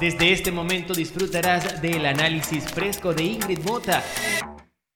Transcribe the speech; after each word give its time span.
Desde 0.00 0.30
este 0.30 0.52
momento 0.52 0.92
disfrutarás 0.92 1.80
del 1.80 2.04
análisis 2.04 2.64
fresco 2.64 3.14
de 3.14 3.24
Ingrid 3.24 3.60
Mota 3.60 4.02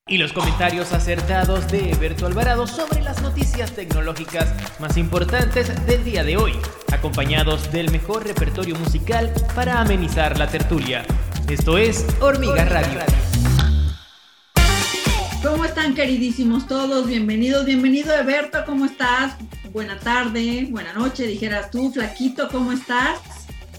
y 0.06 0.18
los 0.18 0.34
comentarios 0.34 0.92
acertados 0.92 1.68
de 1.68 1.92
Eberto 1.92 2.26
Alvarado 2.26 2.66
sobre 2.66 3.00
las 3.00 3.22
noticias 3.22 3.72
tecnológicas 3.72 4.52
más 4.78 4.98
importantes 4.98 5.86
del 5.86 6.04
día 6.04 6.22
de 6.22 6.36
hoy, 6.36 6.52
acompañados 6.92 7.72
del 7.72 7.90
mejor 7.90 8.26
repertorio 8.26 8.76
musical 8.76 9.32
para 9.54 9.80
amenizar 9.80 10.38
la 10.38 10.48
tertulia. 10.48 11.02
Esto 11.48 11.78
es 11.78 12.04
Hormiga 12.20 12.66
Radio. 12.66 13.00
¿Cómo 15.42 15.64
están 15.64 15.94
queridísimos 15.94 16.66
todos? 16.66 17.06
Bienvenidos, 17.06 17.64
bienvenido 17.64 18.14
Eberto, 18.14 18.66
¿cómo 18.66 18.84
estás? 18.84 19.34
Buena 19.72 19.98
tarde, 19.98 20.66
buena 20.70 20.92
noche, 20.92 21.26
dijeras 21.26 21.70
tú, 21.70 21.90
flaquito, 21.90 22.48
¿cómo 22.48 22.72
estás? 22.72 23.18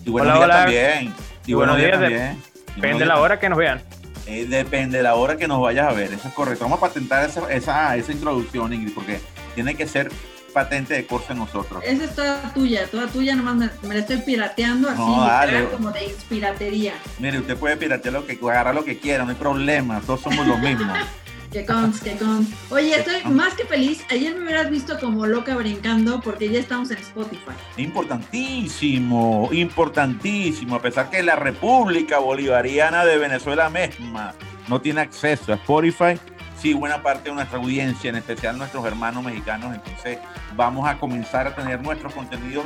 Y 0.06 0.10
buenos 0.10 0.36
días 0.36 0.50
también. 0.50 1.14
Y, 1.46 1.54
buenos, 1.54 1.78
días, 1.78 1.92
también. 1.92 2.42
Depende 2.76 3.00
de 3.00 3.06
la 3.06 3.20
hora 3.20 3.40
que 3.40 3.50
nos 3.50 3.58
vean. 3.58 3.82
Eh, 4.28 4.46
depende 4.48 4.98
de 4.98 5.04
la 5.04 5.16
hora 5.16 5.36
que 5.36 5.48
nos 5.48 5.60
vayas 5.62 5.90
a 5.90 5.94
ver, 5.94 6.14
eso 6.14 6.28
es 6.28 6.34
correcto. 6.34 6.64
Vamos 6.64 6.78
a 6.78 6.82
patentar 6.82 7.28
esa, 7.28 7.52
esa, 7.52 7.96
esa 7.96 8.12
introducción, 8.12 8.72
Ingrid, 8.72 8.94
porque 8.94 9.20
tiene 9.56 9.76
que 9.76 9.88
ser 9.88 10.12
patente 10.54 10.94
de 10.94 11.06
curso 11.06 11.34
en 11.34 11.40
nosotros. 11.40 11.84
Esa 11.86 12.04
es 12.04 12.16
toda 12.16 12.54
tuya, 12.54 12.86
toda 12.88 13.08
tuya, 13.08 13.36
nomás 13.36 13.56
me, 13.56 13.70
me 13.88 13.96
la 13.96 14.02
estoy 14.02 14.18
pirateando 14.18 14.90
así, 14.90 15.02
como 15.72 15.92
de 15.92 16.06
inspiratería. 16.06 16.94
Mire, 17.20 17.40
usted 17.40 17.58
puede 17.58 17.78
piratear 17.78 18.14
lo 18.14 18.26
que, 18.26 18.38
agarrar 18.42 18.76
lo 18.76 18.86
que 18.86 19.00
quiera, 19.00 19.24
no 19.24 19.32
hay 19.32 19.36
problema, 19.36 20.02
todos 20.06 20.22
somos 20.22 20.46
los 20.46 20.60
mismos. 20.60 20.98
Que 21.52 21.66
cons, 21.66 22.00
que 22.00 22.16
cons. 22.16 22.48
Oye, 22.70 22.96
estoy 22.96 23.30
más 23.30 23.56
que 23.56 23.66
feliz. 23.66 24.06
Ayer 24.10 24.34
me 24.34 24.44
hubieras 24.46 24.70
visto 24.70 24.98
como 24.98 25.26
loca 25.26 25.54
brincando 25.56 26.22
porque 26.22 26.50
ya 26.50 26.60
estamos 26.60 26.92
en 26.92 27.00
Spotify. 27.00 27.52
Importantísimo, 27.76 29.50
importantísimo. 29.52 30.76
A 30.76 30.82
pesar 30.82 31.10
que 31.10 31.22
la 31.22 31.36
República 31.36 32.20
Bolivariana 32.20 33.04
de 33.04 33.18
Venezuela 33.18 33.70
misma 33.70 34.34
no 34.70 34.80
tiene 34.80 35.02
acceso 35.02 35.52
a 35.52 35.56
Spotify, 35.56 36.18
sí, 36.58 36.74
buena 36.74 37.04
parte 37.04 37.30
de 37.30 37.36
nuestra 37.36 37.60
audiencia, 37.60 38.12
en 38.12 38.16
especial 38.16 38.58
nuestros 38.58 38.86
hermanos 38.86 39.22
mexicanos. 39.22 39.76
Entonces, 39.76 40.20
vamos 40.56 40.88
a 40.88 40.98
comenzar 40.98 41.48
a 41.48 41.54
tener 41.54 41.82
nuestros 41.82 42.14
contenidos 42.14 42.64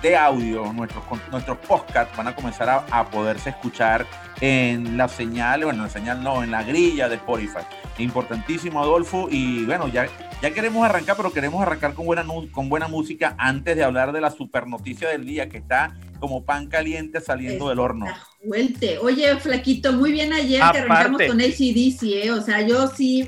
de 0.00 0.16
audio, 0.16 0.72
nuestros, 0.72 1.04
nuestros 1.30 1.58
podcasts 1.58 2.16
van 2.16 2.28
a 2.28 2.34
comenzar 2.34 2.70
a, 2.70 2.86
a 2.90 3.10
poderse 3.10 3.50
escuchar 3.50 4.06
en 4.40 4.96
la 4.96 5.08
señal, 5.08 5.64
bueno, 5.64 5.80
en 5.80 5.86
la 5.86 5.92
señal 5.92 6.22
no, 6.22 6.42
en 6.42 6.50
la 6.50 6.62
grilla 6.62 7.08
de 7.08 7.16
Spotify. 7.16 7.60
Importantísimo, 7.98 8.80
Adolfo. 8.80 9.28
Y 9.30 9.64
bueno, 9.64 9.88
ya, 9.88 10.08
ya 10.40 10.50
queremos 10.52 10.84
arrancar, 10.84 11.16
pero 11.16 11.32
queremos 11.32 11.60
arrancar 11.62 11.94
con 11.94 12.06
buena, 12.06 12.24
con 12.52 12.68
buena 12.68 12.88
música 12.88 13.34
antes 13.38 13.76
de 13.76 13.84
hablar 13.84 14.12
de 14.12 14.20
la 14.20 14.30
super 14.30 14.66
noticia 14.66 15.08
del 15.08 15.24
día 15.24 15.48
que 15.48 15.58
está 15.58 15.96
como 16.20 16.44
pan 16.44 16.66
caliente 16.66 17.20
saliendo 17.20 17.68
del 17.68 17.78
horno. 17.78 18.06
Vuelte. 18.44 18.98
Oye, 18.98 19.36
Flaquito, 19.36 19.92
muy 19.92 20.12
bien 20.12 20.32
ayer 20.32 20.60
que 20.72 20.78
arrancamos 20.78 21.22
con 21.26 21.40
ACDC, 21.40 22.02
¿eh? 22.02 22.30
O 22.32 22.40
sea, 22.40 22.60
yo 22.62 22.88
sí, 22.88 23.26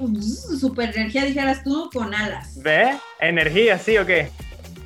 super 0.59 0.91
energía, 0.97 1.25
dijeras 1.25 1.63
tú, 1.63 1.89
con 1.93 2.15
alas. 2.15 2.61
¿Ve? 2.63 2.97
Energía, 3.21 3.79
¿sí 3.79 3.97
o 3.99 4.07
qué? 4.07 4.31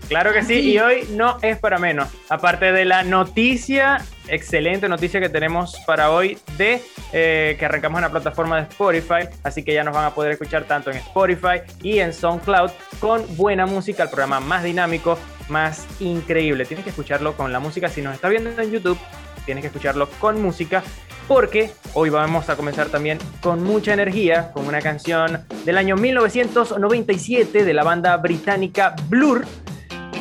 Claro 0.09 0.33
que 0.35 0.43
sí, 0.43 0.55
y 0.55 0.79
hoy 0.79 1.09
no 1.13 1.39
es 1.41 1.59
para 1.59 1.79
menos. 1.79 2.09
Aparte 2.29 2.73
de 2.73 2.85
la 2.85 3.05
noticia, 3.05 4.05
excelente 4.29 4.89
noticia 4.89 5.21
que 5.21 5.29
tenemos 5.29 5.77
para 5.87 6.11
hoy 6.11 6.39
de 6.57 6.83
eh, 7.13 7.57
que 7.59 7.65
arrancamos 7.65 7.99
en 7.99 8.03
la 8.03 8.11
plataforma 8.11 8.57
de 8.57 8.63
Spotify, 8.63 9.29
así 9.43 9.63
que 9.63 9.75
ya 9.75 9.85
nos 9.85 9.95
van 9.95 10.05
a 10.05 10.15
poder 10.15 10.33
escuchar 10.33 10.65
tanto 10.65 10.91
en 10.91 10.97
Spotify 10.99 11.61
y 11.83 11.99
en 11.99 12.13
SoundCloud 12.13 12.71
con 13.01 13.23
buena 13.37 13.67
música, 13.67 14.03
el 14.03 14.09
programa 14.09 14.41
más 14.41 14.65
dinámico, 14.65 15.19
más 15.49 15.87
increíble. 16.01 16.65
Tienes 16.65 16.85
que 16.85 16.91
escucharlo 16.91 17.37
con 17.37 17.53
la 17.53 17.61
música, 17.61 17.89
si 17.89 18.03
nos 18.03 18.15
está 18.15 18.29
viendo 18.29 18.51
en 18.51 18.71
YouTube, 18.71 18.99
tienes 19.45 19.63
que 19.63 19.69
escucharlo 19.69 20.09
con 20.19 20.41
música 20.41 20.83
porque 21.29 21.71
hoy 21.95 22.11
vamos 22.11 22.49
a 22.51 22.57
comenzar 22.57 22.89
también 22.89 23.19
con 23.41 23.63
mucha 23.63 23.93
energía, 23.93 24.53
con 24.53 24.67
una 24.67 24.81
canción 24.81 25.45
del 25.65 25.79
año 25.79 25.97
1997 25.97 27.65
de 27.65 27.75
la 27.75 27.83
banda 27.83 28.17
británica 28.17 28.95
Blur 29.09 29.45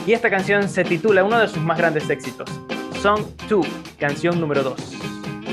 y 0.06 0.14
esta 0.14 0.30
canción 0.30 0.70
se 0.70 0.84
titula 0.84 1.24
uno 1.24 1.40
de 1.40 1.47
sus 1.47 1.59
más 1.59 1.78
grandes 1.78 2.09
éxitos, 2.09 2.50
Song 3.03 3.25
2, 3.50 3.68
canción 4.00 4.40
número 4.40 4.64
2. 4.64 4.75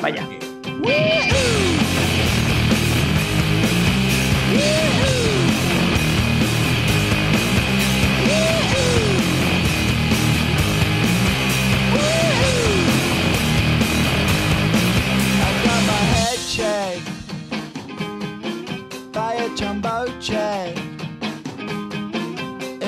Vaya. 0.00 0.25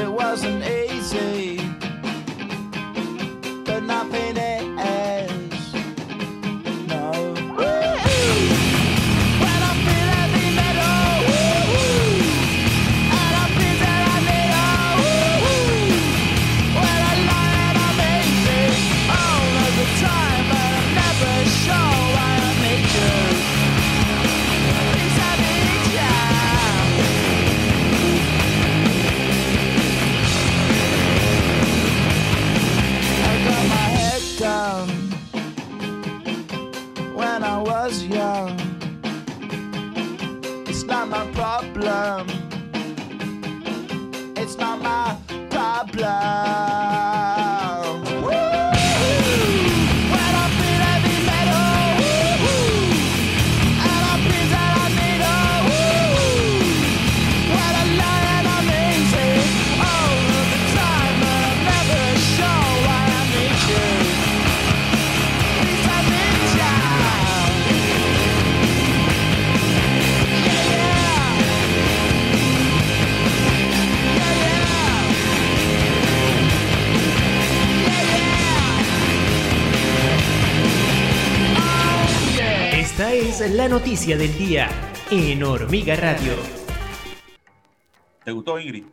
wasn't 0.09 0.63
easy. 0.65 1.63
la 3.93 4.32
noticia 83.93 84.17
del 84.17 84.39
día 84.39 84.71
en 85.11 85.43
Hormiga 85.43 85.95
Radio. 85.97 86.33
¿Te 88.25 88.33
gustó, 88.33 88.59
Ingrid? 88.59 88.85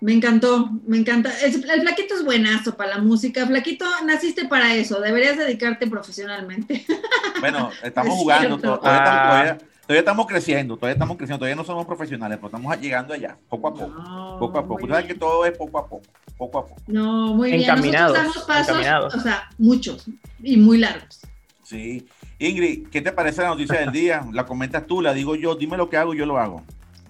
Me 0.00 0.12
encantó, 0.12 0.70
me 0.86 0.96
encanta. 0.96 1.32
El, 1.40 1.54
flaquito 1.54 2.14
es 2.14 2.24
buenazo 2.24 2.76
para 2.76 2.90
la 2.90 2.98
música. 2.98 3.44
Flaquito, 3.48 3.84
naciste 4.06 4.44
para 4.44 4.76
eso. 4.76 5.00
Deberías 5.00 5.36
dedicarte 5.36 5.88
profesionalmente. 5.88 6.86
Bueno, 7.40 7.70
estamos 7.82 8.14
jugando. 8.14 8.58
Todavía, 8.58 9.58
estamos, 9.88 10.26
creciendo. 10.26 10.76
Todavía 10.76 10.92
estamos 10.92 11.16
creciendo. 11.16 11.38
Todavía 11.40 11.56
no 11.56 11.64
somos 11.64 11.84
profesionales, 11.84 12.38
pero 12.38 12.46
estamos 12.46 12.80
llegando 12.80 13.14
allá. 13.14 13.36
Poco 13.48 13.68
a 13.68 13.74
poco. 13.74 14.38
poco 14.38 14.58
a 14.58 14.66
poco. 14.68 14.86
Sabes 14.86 15.06
que 15.06 15.14
todo 15.14 15.44
es 15.46 15.58
poco 15.58 15.78
a 15.80 15.88
poco. 15.88 16.06
Poco 16.36 16.58
a 16.58 16.66
poco. 16.66 16.80
No, 16.86 17.34
muy 17.34 17.50
bien. 17.50 17.66
Nosotros 17.66 18.12
damos 18.12 18.38
pasos, 18.38 19.14
o 19.14 19.20
sea, 19.20 19.50
muchos 19.58 20.06
y 20.44 20.56
muy 20.58 20.78
largos. 20.78 21.22
Sí. 21.64 22.06
Ingrid, 22.38 22.88
¿qué 22.88 23.00
te 23.00 23.10
parece 23.10 23.42
la 23.42 23.48
noticia 23.48 23.80
del 23.80 23.90
día? 23.90 24.24
La 24.32 24.46
comentas 24.46 24.86
tú, 24.86 25.02
la 25.02 25.12
digo 25.12 25.34
yo, 25.34 25.56
dime 25.56 25.76
lo 25.76 25.90
que 25.90 25.96
hago 25.96 26.14
y 26.14 26.18
yo 26.18 26.26
lo 26.26 26.38
hago. 26.38 26.62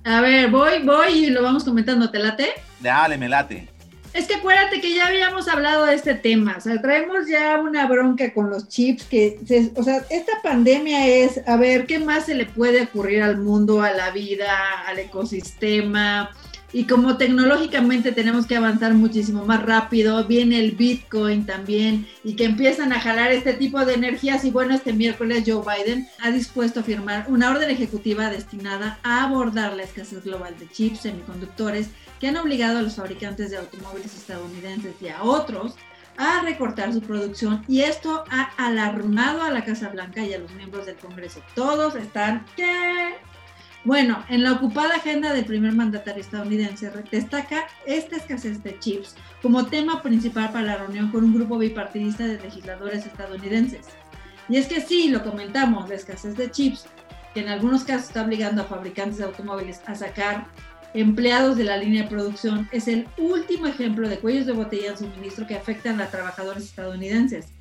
A 0.05 0.23
ver, 0.23 0.51
voy, 0.51 0.83
voy 0.85 1.13
y 1.13 1.31
lo 1.31 1.43
vamos 1.43 1.65
comentando, 1.65 2.11
¿te 2.11 2.19
late? 2.19 2.49
Dale, 2.81 3.19
me 3.19 3.29
late. 3.29 3.69
Es 4.15 4.27
que 4.27 4.37
acuérdate 4.37 4.81
que 4.81 4.95
ya 4.95 5.07
habíamos 5.07 5.47
hablado 5.49 5.85
de 5.85 5.95
este 5.95 6.15
tema, 6.15 6.55
o 6.57 6.61
sea, 6.63 6.81
traemos 6.81 7.29
ya 7.29 7.61
una 7.61 7.87
bronca 7.87 8.33
con 8.33 8.49
los 8.49 8.67
chips, 8.69 9.05
que, 9.05 9.39
o 9.77 9.83
sea, 9.83 10.03
esta 10.09 10.33
pandemia 10.43 11.07
es, 11.07 11.47
a 11.47 11.57
ver, 11.57 11.87
¿qué 11.87 11.99
más 11.99 12.25
se 12.25 12.35
le 12.35 12.47
puede 12.47 12.85
ocurrir 12.85 13.23
al 13.23 13.37
mundo, 13.37 13.83
a 13.83 13.93
la 13.93 14.11
vida, 14.11 14.57
al 14.87 14.99
ecosistema? 14.99 16.31
Y 16.73 16.85
como 16.85 17.17
tecnológicamente 17.17 18.13
tenemos 18.13 18.47
que 18.47 18.57
avanzar 18.57 18.93
muchísimo 18.93 19.45
más 19.45 19.65
rápido, 19.65 20.27
viene 20.27 20.61
el 20.61 20.73
Bitcoin 20.73 21.47
también 21.47 22.07
y 22.23 22.35
que 22.35 22.45
empiezan 22.45 22.93
a 22.93 23.01
jalar 23.01 23.33
este 23.33 23.55
tipo 23.55 23.85
de 23.87 23.95
energías. 23.95 24.45
Y 24.45 24.51
bueno, 24.51 24.75
este 24.75 24.93
miércoles 24.93 25.45
Joe 25.47 25.65
Biden 25.65 26.07
ha 26.21 26.31
dispuesto 26.31 26.81
a 26.81 26.83
firmar 26.83 27.25
una 27.29 27.51
orden 27.51 27.71
ejecutiva 27.71 28.29
destinada 28.29 28.99
a 29.03 29.25
abordar 29.25 29.75
la 29.75 29.85
escasez 29.85 30.23
global 30.25 30.55
de 30.59 30.69
chips 30.69 31.01
semiconductores 31.01 31.89
que 32.21 32.29
han 32.29 32.37
obligado 32.37 32.79
a 32.79 32.83
los 32.83 32.97
fabricantes 32.97 33.51
de 33.51 33.57
automóviles 33.57 34.15
estadounidenses 34.15 34.95
y 35.01 35.09
a 35.09 35.23
otros 35.23 35.75
a 36.19 36.43
recortar 36.43 36.93
su 36.93 37.01
producción 37.01 37.65
y 37.69 37.83
esto 37.83 38.25
ha 38.29 38.51
alarmado 38.57 39.43
a 39.43 39.51
la 39.51 39.65
Casa 39.65 39.89
Blanca 39.89 40.25
y 40.25 40.35
a 40.35 40.39
los 40.39 40.51
miembros 40.53 40.85
del 40.85 40.97
Congreso. 40.97 41.41
Todos 41.55 41.95
están 41.95 42.45
¿qué? 42.57 43.15
Bueno, 43.85 44.25
en 44.29 44.43
la 44.43 44.53
ocupada 44.53 44.97
agenda 44.97 45.33
del 45.33 45.45
primer 45.45 45.73
mandatario 45.73 46.21
estadounidense 46.21 46.91
destaca 47.11 47.69
esta 47.87 48.17
escasez 48.17 48.63
de 48.63 48.79
chips 48.79 49.15
como 49.41 49.67
tema 49.67 50.03
principal 50.03 50.51
para 50.51 50.67
la 50.67 50.77
reunión 50.77 51.11
con 51.11 51.25
un 51.25 51.35
grupo 51.35 51.59
bipartidista 51.59 52.27
de 52.27 52.41
legisladores 52.41 53.07
estadounidenses. 53.07 53.87
Y 54.49 54.57
es 54.57 54.67
que 54.67 54.81
sí, 54.81 55.09
lo 55.11 55.23
comentamos, 55.23 55.89
la 55.89 55.95
escasez 55.95 56.37
de 56.37 56.51
chips, 56.51 56.87
que 57.35 57.41
en 57.41 57.49
algunos 57.49 57.85
casos 57.85 58.09
está 58.09 58.25
obligando 58.25 58.63
a 58.63 58.67
fabricantes 58.67 59.19
de 59.19 59.25
automóviles 59.25 59.81
a 59.87 59.95
sacar 59.95 60.47
empleados 60.95 61.57
de 61.57 61.65
la 61.65 61.77
línea 61.77 62.03
de 62.03 62.09
producción, 62.09 62.69
es 62.73 62.89
el 62.89 63.07
último 63.19 63.67
ejemplo 63.67 64.09
de 64.09 64.19
cuellos 64.19 64.47
de 64.47 64.53
botella 64.53 64.91
en 64.91 64.99
suministro 64.99 65.47
que 65.47 65.55
afectan 65.55 66.01
a 66.01 66.07
trabajadores 66.07 66.65
estadounidenses. 66.65 67.53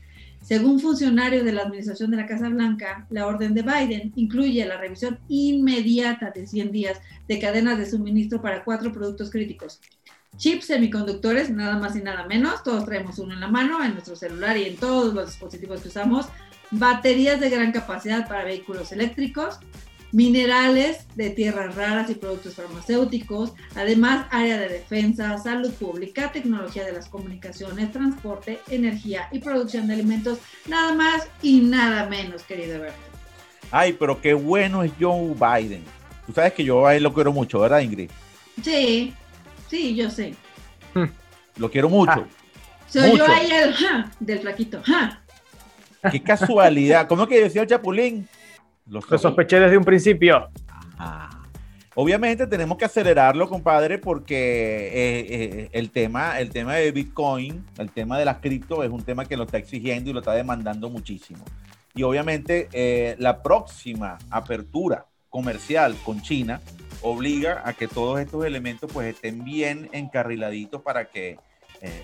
Según 0.48 0.80
funcionarios 0.80 1.44
de 1.44 1.52
la 1.52 1.64
Administración 1.64 2.10
de 2.10 2.16
la 2.16 2.26
Casa 2.26 2.48
Blanca, 2.48 3.06
la 3.10 3.28
orden 3.28 3.54
de 3.54 3.64
Biden 3.64 4.14
incluye 4.16 4.66
la 4.66 4.78
revisión 4.78 5.20
inmediata 5.28 6.32
de 6.32 6.48
100 6.48 6.72
días 6.72 7.02
de 7.28 7.38
cadenas 7.38 7.78
de 7.78 7.86
suministro 7.86 8.42
para 8.42 8.64
cuatro 8.64 8.94
productos 8.94 9.30
críticos. 9.30 9.82
Chips 10.38 10.68
semiconductores, 10.68 11.50
nada 11.50 11.78
más 11.78 11.98
y 11.98 12.02
nada 12.02 12.26
menos, 12.28 12.64
todos 12.64 12.86
traemos 12.86 13.20
uno 13.20 13.34
en 13.34 13.42
la 13.42 13.50
mano, 13.50 13.84
en 13.84 13.92
nuestro 13.92 14.16
celular 14.16 14.56
y 14.56 14.64
en 14.64 14.78
todos 14.78 15.14
los 15.14 15.26
dispositivos 15.26 15.82
que 15.82 15.90
usamos. 15.90 16.28
Baterías 16.72 17.42
de 17.42 17.50
gran 17.50 17.74
capacidad 17.74 18.26
para 18.26 18.46
vehículos 18.46 18.94
eléctricos, 18.94 19.60
minerales 20.12 21.06
de 21.16 21.30
tierras 21.32 21.76
raras 21.76 22.10
y 22.10 22.16
productos 22.16 22.56
farmacéuticos, 22.56 23.54
además 23.76 24.28
área 24.32 24.58
de 24.60 24.70
defensa, 24.70 25.38
salud 25.38 25.74
pública, 25.74 26.32
tecnología 26.32 26.86
de 26.86 26.94
las 26.94 27.10
comunicaciones, 27.10 27.92
transporte, 27.92 28.60
energía 28.70 29.28
y 29.32 29.40
producción 29.40 29.88
de 29.88 29.94
alimentos, 29.94 30.40
nada 30.68 30.94
más 30.94 31.28
y 31.42 31.62
nada 31.62 32.08
menos, 32.08 32.44
querido 32.44 32.76
Alberto. 32.76 32.98
Ay, 33.72 33.94
pero 33.94 34.22
qué 34.22 34.34
bueno 34.34 34.84
es 34.84 34.92
Joe 35.00 35.34
Biden. 35.34 35.84
Tú 36.26 36.34
sabes 36.34 36.54
que 36.54 36.64
yo 36.64 36.86
a 36.86 36.96
él 36.96 37.04
lo 37.04 37.14
quiero 37.14 37.32
mucho, 37.32 37.60
¿verdad, 37.60 37.80
Ingrid? 37.80 38.10
Sí, 38.64 39.14
sí, 39.70 39.96
yo 39.96 40.10
sé. 40.10 40.36
Lo 41.58 41.72
quiero 41.72 41.90
mucho. 41.90 42.12
Ah. 42.12 42.28
Soy 42.88 43.18
yo 43.18 43.26
ahí 43.28 43.50
el 43.52 43.74
del 44.20 44.40
flaquito. 44.40 44.82
Qué 46.12 46.22
casualidad. 46.22 47.08
¿Cómo 47.08 47.28
que 47.28 47.42
decía 47.42 47.64
el 47.64 47.68
Chapulín? 47.68 48.28
Lo 48.90 49.02
sospeché 49.02 49.60
desde 49.60 49.78
un 49.78 49.84
principio. 49.84 50.50
Obviamente 52.00 52.46
tenemos 52.46 52.78
que 52.78 52.86
acelerarlo, 52.86 53.50
compadre, 53.50 53.98
porque 53.98 54.36
eh, 54.36 55.26
eh, 55.30 55.70
el, 55.72 55.90
tema, 55.90 56.40
el 56.40 56.52
tema 56.52 56.76
de 56.76 56.92
Bitcoin, 56.92 57.66
el 57.80 57.90
tema 57.90 58.20
de 58.20 58.26
las 58.26 58.38
cripto 58.38 58.84
es 58.84 58.92
un 58.92 59.02
tema 59.02 59.26
que 59.26 59.36
lo 59.36 59.46
está 59.46 59.58
exigiendo 59.58 60.12
y 60.12 60.14
lo 60.14 60.20
está 60.20 60.34
demandando 60.34 60.92
muchísimo. 60.92 61.44
Y 61.96 62.04
obviamente 62.04 62.70
eh, 62.72 63.16
la 63.18 63.42
próxima 63.42 64.20
apertura 64.30 65.08
comercial 65.32 65.96
con 66.06 66.22
China 66.22 66.62
obliga 67.02 67.64
a 67.66 67.74
que 67.74 67.88
todos 67.88 68.20
estos 68.20 68.46
elementos 68.46 68.92
pues 68.94 69.16
estén 69.16 69.44
bien 69.44 69.90
encarriladitos 69.92 70.84
para 70.84 71.06
que 71.06 71.40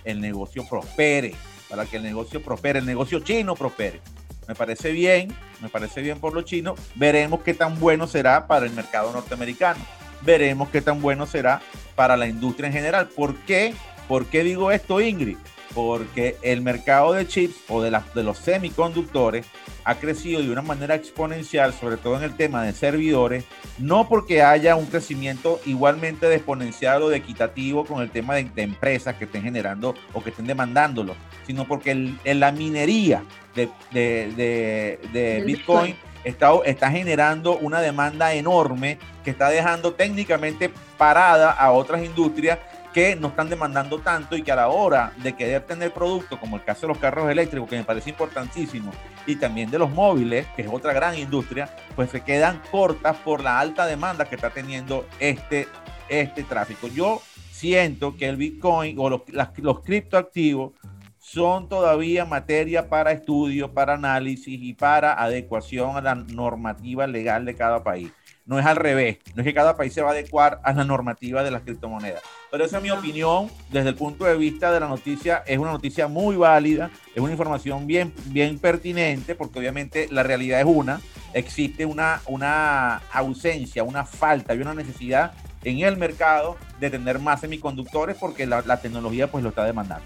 el 0.06 0.22
negocio 0.22 0.66
prospere, 0.68 1.36
para 1.70 1.86
que 1.86 1.98
el 1.98 2.04
negocio 2.04 2.42
prospere, 2.42 2.80
el 2.80 2.86
negocio 2.88 3.20
chino 3.20 3.54
prospere. 3.54 4.02
Me 4.48 4.56
parece 4.56 4.92
bien, 4.92 5.36
me 5.62 5.70
parece 5.70 6.02
bien 6.02 6.20
por 6.20 6.34
los 6.34 6.46
chinos. 6.46 6.80
Veremos 6.96 7.42
qué 7.42 7.54
tan 7.54 7.80
bueno 7.80 8.08
será 8.08 8.48
para 8.48 8.66
el 8.66 8.72
mercado 8.72 9.12
norteamericano. 9.12 9.80
Veremos 10.22 10.70
qué 10.70 10.82
tan 10.82 11.02
bueno 11.02 11.26
será 11.26 11.62
para 11.96 12.18
la 12.18 12.28
industria 12.28 12.68
en 12.68 12.74
general. 12.74 13.08
¿Por 13.10 13.36
qué? 13.42 13.74
¿Por 14.08 14.26
qué 14.28 14.44
digo 14.44 14.72
esto, 14.72 15.02
Ingrid? 15.02 15.38
Porque 15.74 16.38
el 16.42 16.62
mercado 16.62 17.14
de 17.14 17.28
chips 17.28 17.56
o 17.68 17.82
de, 17.82 17.98
de 18.14 18.24
los 18.24 18.38
semiconductores 18.38 19.46
ha 19.86 19.96
crecido 19.96 20.42
de 20.42 20.52
una 20.52 20.62
manera 20.62 20.96
exponencial, 20.96 21.74
sobre 21.74 21.98
todo 21.98 22.18
en 22.18 22.24
el 22.24 22.36
tema 22.36 22.64
de 22.64 22.74
servidores, 22.74 23.46
no 23.80 24.08
porque 24.08 24.42
haya 24.42 24.76
un 24.76 24.86
crecimiento 24.86 25.60
igualmente 25.66 26.28
de 26.28 26.36
exponencial 26.36 27.04
o 27.04 27.10
de 27.10 27.18
equitativo 27.18 27.86
con 27.86 28.02
el 28.02 28.10
tema 28.10 28.36
de, 28.36 28.50
empresas 28.64 29.16
que 29.16 29.26
estén 29.26 29.44
generando 29.44 29.96
o 30.14 30.24
que 30.24 30.30
estén 30.30 30.48
demandándolo, 30.48 31.16
sino 31.46 31.66
porque 31.68 31.92
en 31.92 32.40
la 32.40 32.52
minería 32.52 33.24
de, 33.56 35.44
Bitcoin, 35.46 35.96
Está, 36.24 36.54
está, 36.64 36.90
generando 36.90 37.58
una 37.58 37.82
demanda 37.82 38.34
enorme 38.34 38.98
que 39.26 39.32
está 39.32 39.50
dejando 39.50 39.94
técnicamente 39.94 40.72
parada 40.98 41.52
a 41.52 41.74
otras 41.74 42.02
industrias 42.02 42.60
que 42.94 43.16
no 43.16 43.30
están 43.30 43.50
demandando 43.50 44.00
tanto 44.00 44.38
y 44.38 44.44
que 44.44 44.52
a 44.52 44.56
la 44.56 44.68
hora 44.68 45.14
de 45.24 45.34
querer 45.34 45.64
tener 45.64 45.92
productos, 45.92 46.40
como 46.40 46.58
el 46.58 46.64
caso 46.64 46.82
de 46.82 46.90
los 46.90 47.00
carros 47.00 47.30
eléctricos, 47.30 47.68
que 47.68 47.78
me 47.78 47.84
parece 47.84 48.12
importantísimo, 48.12 48.92
y 49.26 49.36
también 49.36 49.72
de 49.72 49.80
los 49.80 49.90
móviles, 49.90 50.46
que 50.56 50.62
es 50.62 50.68
otra 50.72 50.94
gran 50.94 51.18
industria, 51.18 51.70
pues 51.96 52.12
se 52.12 52.22
quedan 52.22 52.62
cortas 52.72 53.18
por 53.18 53.42
la 53.42 53.60
alta 53.60 53.86
demanda 53.86 54.26
que 54.26 54.36
está 54.36 54.52
teniendo 54.52 55.08
este, 55.20 55.68
este 56.08 56.44
tráfico. 56.44 56.88
Yo 56.88 57.22
siento 57.52 58.16
que 58.16 58.30
el 58.30 58.38
Bitcoin 58.38 58.98
o 59.00 59.10
los, 59.10 59.22
los 59.58 59.80
criptoactivos 59.80 60.74
son 61.18 61.70
todavía 61.70 62.26
materia 62.26 62.90
para 62.90 63.14
estudio, 63.14 63.74
para 63.74 63.94
análisis 63.94 64.60
y 64.62 64.74
para 64.74 65.14
adecuación 65.14 65.96
a 65.96 66.02
la 66.02 66.16
normativa 66.16 67.08
legal 67.08 67.46
de 67.46 67.56
cada 67.56 67.84
país. 67.84 68.12
No 68.46 68.60
es 68.60 68.66
al 68.66 68.76
revés, 68.76 69.20
no 69.36 69.42
es 69.42 69.46
que 69.46 69.54
cada 69.54 69.78
país 69.78 69.94
se 69.94 70.02
va 70.02 70.10
a 70.10 70.12
adecuar 70.12 70.60
a 70.64 70.74
la 70.74 70.84
normativa 70.84 71.44
de 71.44 71.52
las 71.52 71.62
criptomonedas. 71.62 72.22
Pero 72.52 72.66
esa 72.66 72.78
es 72.78 72.84
mi 72.84 72.92
opinión 72.92 73.50
desde 73.72 73.90
el 73.90 73.96
punto 73.96 74.26
de 74.26 74.36
vista 74.36 74.72
de 74.72 74.82
la 74.82 74.88
noticia. 74.88 75.44
Es 75.48 75.58
una 75.58 75.72
noticia 75.72 76.08
muy 76.08 76.36
válida, 76.36 76.92
es 77.16 77.22
una 77.22 77.32
información 77.32 77.88
bien, 77.88 78.14
bien 78.26 78.60
pertinente, 78.60 79.34
porque 79.34 79.60
obviamente 79.60 80.10
la 80.12 80.24
realidad 80.24 80.60
es 80.60 80.66
una. 80.68 81.00
Existe 81.34 81.86
una, 81.86 82.22
una 82.28 82.98
ausencia, 83.14 83.84
una 83.84 84.04
falta 84.04 84.54
y 84.54 84.60
una 84.60 84.74
necesidad 84.74 85.32
en 85.64 85.80
el 85.80 85.96
mercado 85.96 86.58
de 86.82 86.90
tener 86.90 87.20
más 87.20 87.40
semiconductores 87.40 88.18
porque 88.18 88.46
la, 88.46 88.62
la 88.62 88.82
tecnología 88.82 89.32
pues 89.32 89.42
lo 89.42 89.50
está 89.50 89.64
demandando. 89.64 90.06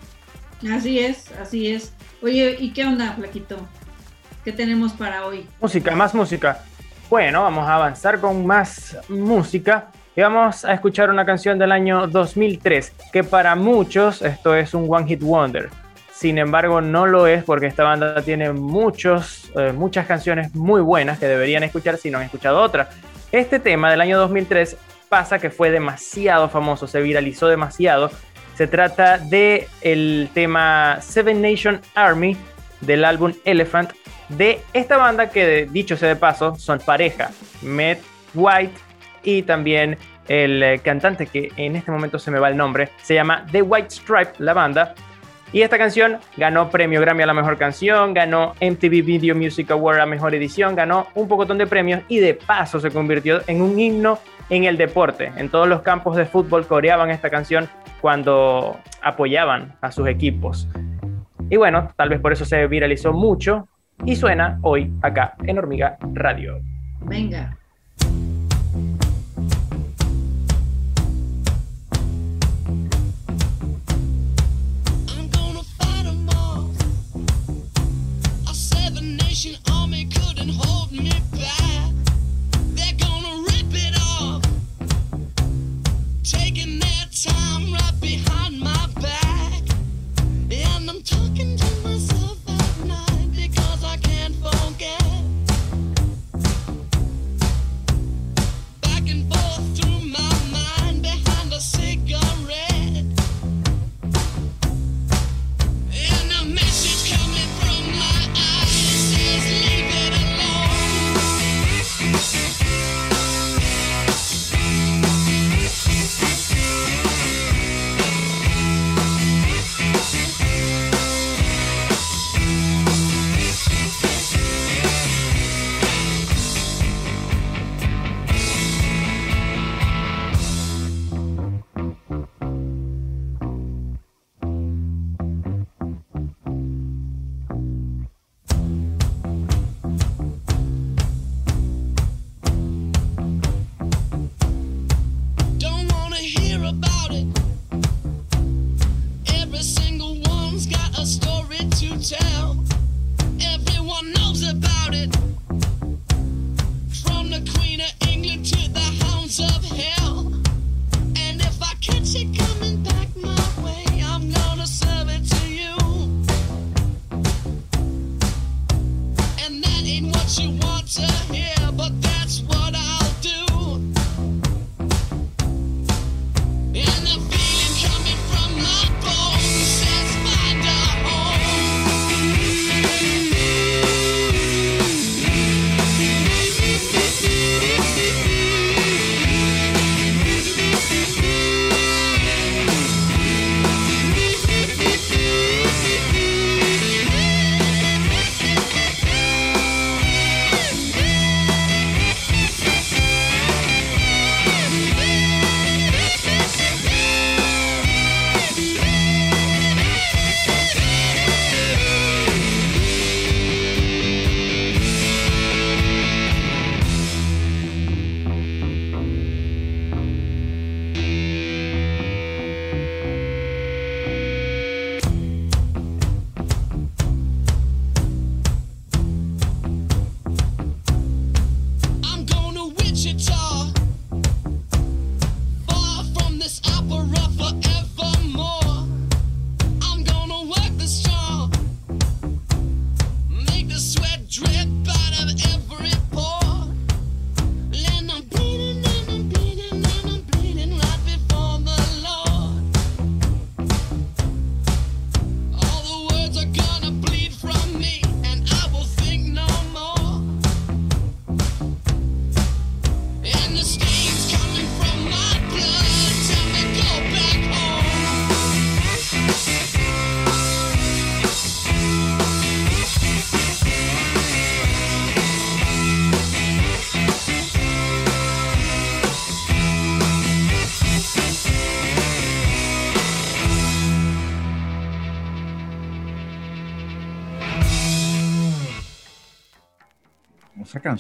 Así 0.72 1.00
es, 1.00 1.32
así 1.34 1.72
es. 1.72 1.94
Oye, 2.22 2.56
¿y 2.60 2.72
qué 2.72 2.86
onda, 2.86 3.14
Flaquito? 3.14 3.58
¿Qué 4.44 4.54
tenemos 4.54 4.94
para 4.94 5.26
hoy? 5.26 5.46
Música, 5.60 5.96
más 5.96 6.16
música. 6.16 6.64
Bueno, 7.10 7.44
vamos 7.44 7.68
a 7.68 7.76
avanzar 7.76 8.20
con 8.20 8.46
más 8.46 8.98
música 9.08 9.88
y 10.16 10.22
vamos 10.22 10.66
a 10.66 10.74
escuchar 10.74 11.10
una 11.10 11.26
canción 11.26 11.58
del 11.58 11.72
año 11.72 12.08
2003 12.08 12.94
que 13.14 13.24
para 13.24 13.56
muchos 13.56 14.22
esto 14.22 14.56
es 14.56 14.74
un 14.74 14.88
One 14.90 15.08
Hit 15.08 15.22
Wonder. 15.22 15.70
Sin 16.12 16.38
embargo, 16.38 16.82
no 16.82 17.06
lo 17.06 17.28
es 17.28 17.44
porque 17.44 17.68
esta 17.68 17.84
banda 17.84 18.22
tiene 18.24 18.52
muchos, 18.52 19.52
eh, 19.56 19.72
muchas 19.72 20.06
canciones 20.06 20.54
muy 20.56 20.82
buenas 20.82 21.20
que 21.20 21.28
deberían 21.28 21.64
escuchar 21.64 21.98
si 21.98 22.12
no 22.12 22.18
han 22.18 22.26
escuchado 22.26 22.62
otras. 22.62 22.90
Este 23.32 23.60
tema 23.60 23.90
del 23.92 24.02
año 24.02 24.18
2003 24.18 24.76
pasa 25.08 25.40
que 25.40 25.50
fue 25.50 25.72
demasiado 25.72 26.50
famoso, 26.50 26.88
se 26.88 27.02
viralizó 27.02 27.48
demasiado 27.48 28.12
se 28.58 28.66
trata 28.66 29.20
de 29.20 29.68
el 29.82 30.30
tema 30.34 30.98
Seven 31.00 31.44
Nation 31.44 31.80
Army 31.94 32.36
del 32.82 33.06
álbum 33.06 33.34
Elephant 33.46 33.92
de 34.30 34.60
esta 34.74 34.98
banda 34.98 35.30
que 35.30 35.68
dicho 35.72 35.96
sea 35.96 36.10
de 36.10 36.16
paso 36.16 36.56
son 36.56 36.80
pareja, 36.80 37.32
Matt 37.62 38.00
White 38.34 38.74
y 39.24 39.44
también 39.44 39.98
el 40.28 40.62
eh, 40.62 40.80
cantante 40.80 41.28
que 41.28 41.52
en 41.56 41.76
este 41.76 41.92
momento 41.92 42.20
se 42.20 42.32
me 42.32 42.40
va 42.40 42.50
el 42.50 42.58
nombre, 42.58 42.90
se 43.02 43.14
llama 43.14 43.46
The 43.52 43.62
White 43.62 43.92
Stripe, 43.92 44.34
la 44.40 44.54
banda. 44.54 44.94
Y 45.54 45.62
esta 45.62 45.78
canción 45.78 46.18
ganó 46.36 46.70
premio 46.70 47.00
Grammy 47.00 47.24
a 47.24 47.26
la 47.26 47.34
mejor 47.34 47.58
canción, 47.58 48.14
ganó 48.14 48.54
MTV 48.60 49.06
Video 49.06 49.34
Music 49.34 49.72
Award 49.72 50.02
a 50.02 50.06
mejor 50.06 50.36
edición, 50.36 50.76
ganó 50.76 51.08
un 51.16 51.30
pocotón 51.30 51.58
de 51.58 51.66
premios 51.66 52.02
y 52.10 52.20
de 52.20 52.34
paso 52.34 52.82
se 52.82 52.92
convirtió 52.92 53.42
en 53.48 53.62
un 53.62 53.80
himno 53.80 54.20
en 54.50 54.66
el 54.66 54.76
deporte. 54.76 55.32
En 55.38 55.48
todos 55.48 55.70
los 55.70 55.84
campos 55.84 56.18
de 56.18 56.26
fútbol 56.26 56.68
coreaban 56.68 57.12
esta 57.12 57.30
canción 57.30 57.70
cuando 58.02 58.78
apoyaban 59.02 59.74
a 59.80 59.94
sus 59.94 60.10
equipos. 60.10 60.68
Y 61.50 61.58
bueno, 61.58 61.90
tal 61.96 62.10
vez 62.10 62.20
por 62.20 62.34
eso 62.34 62.46
se 62.46 62.68
viralizó 62.68 63.14
mucho 63.14 63.68
y 64.06 64.16
suena 64.16 64.60
hoy 64.62 64.94
acá 65.02 65.36
en 65.44 65.58
Hormiga 65.58 65.98
Radio. 66.14 66.62
Venga. 67.02 67.58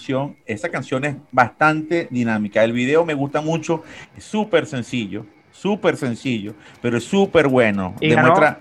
Canción, 0.07 0.37
esa 0.45 0.69
canción 0.69 1.05
es 1.05 1.15
bastante 1.31 2.07
dinámica. 2.09 2.63
El 2.63 2.71
video 2.71 3.05
me 3.05 3.13
gusta 3.13 3.41
mucho, 3.41 3.83
es 4.15 4.23
súper 4.23 4.65
sencillo, 4.65 5.25
súper 5.51 5.97
sencillo, 5.97 6.53
pero 6.81 6.97
es 6.97 7.03
súper 7.03 7.47
bueno. 7.47 7.93
Y 7.99 8.09
Demuestra, 8.09 8.59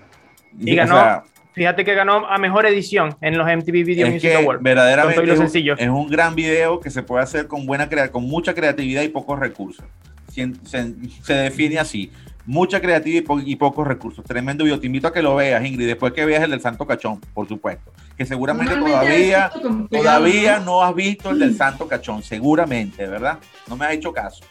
ganó, 0.51 0.71
y 0.71 0.75
ganó 0.75 1.23
fíjate 1.53 1.85
que 1.85 1.95
ganó 1.95 2.27
a 2.27 2.37
mejor 2.37 2.65
edición 2.65 3.15
en 3.21 3.37
los 3.37 3.47
MTV 3.47 3.85
Video 3.85 4.07
Music 4.09 4.31
Awards. 4.35 4.61
Verdaderamente 4.61 5.33
es, 5.33 5.55
es, 5.55 5.89
un 5.89 6.07
gran 6.07 6.35
video 6.35 6.79
que 6.79 6.89
se 6.89 7.01
puede 7.01 7.23
hacer 7.23 7.47
con 7.47 7.65
buena 7.65 7.89
con 8.11 8.25
mucha 8.25 8.53
creatividad 8.53 9.01
y 9.01 9.07
pocos 9.07 9.39
recursos. 9.39 9.85
se 10.27 11.33
define 11.33 11.79
así 11.79 12.11
mucha 12.47 12.81
creatividad 12.81 13.23
y, 13.45 13.55
pocos 13.57 13.85
recursos. 13.85 14.25
Tremendo 14.25 14.63
video. 14.63 14.79
Te 14.79 14.87
invito 14.87 15.07
a 15.07 15.13
que 15.13 15.21
lo 15.21 15.35
veas, 15.35 15.63
Ingrid, 15.63 15.85
después 15.85 16.13
que 16.13 16.25
veas 16.25 16.43
el 16.43 16.51
del 16.51 16.61
Santo 16.61 16.87
Cachón, 16.87 17.19
por 17.33 17.47
supuesto. 17.47 17.91
Que 18.17 18.25
seguramente 18.25 18.75
todavía, 18.75 19.51
todavía 19.91 20.59
¿no? 20.59 20.81
has 20.81 20.95
visto 20.95 21.29
el 21.29 21.39
del 21.39 21.55
Santo 21.55 21.87
Cachón, 21.87 22.23
seguramente, 22.23 23.05
¿verdad? 23.05 23.37
No 23.67 23.75
me 23.75 23.85
has 23.85 23.91
hecho 23.91 24.11
caso. 24.11 24.43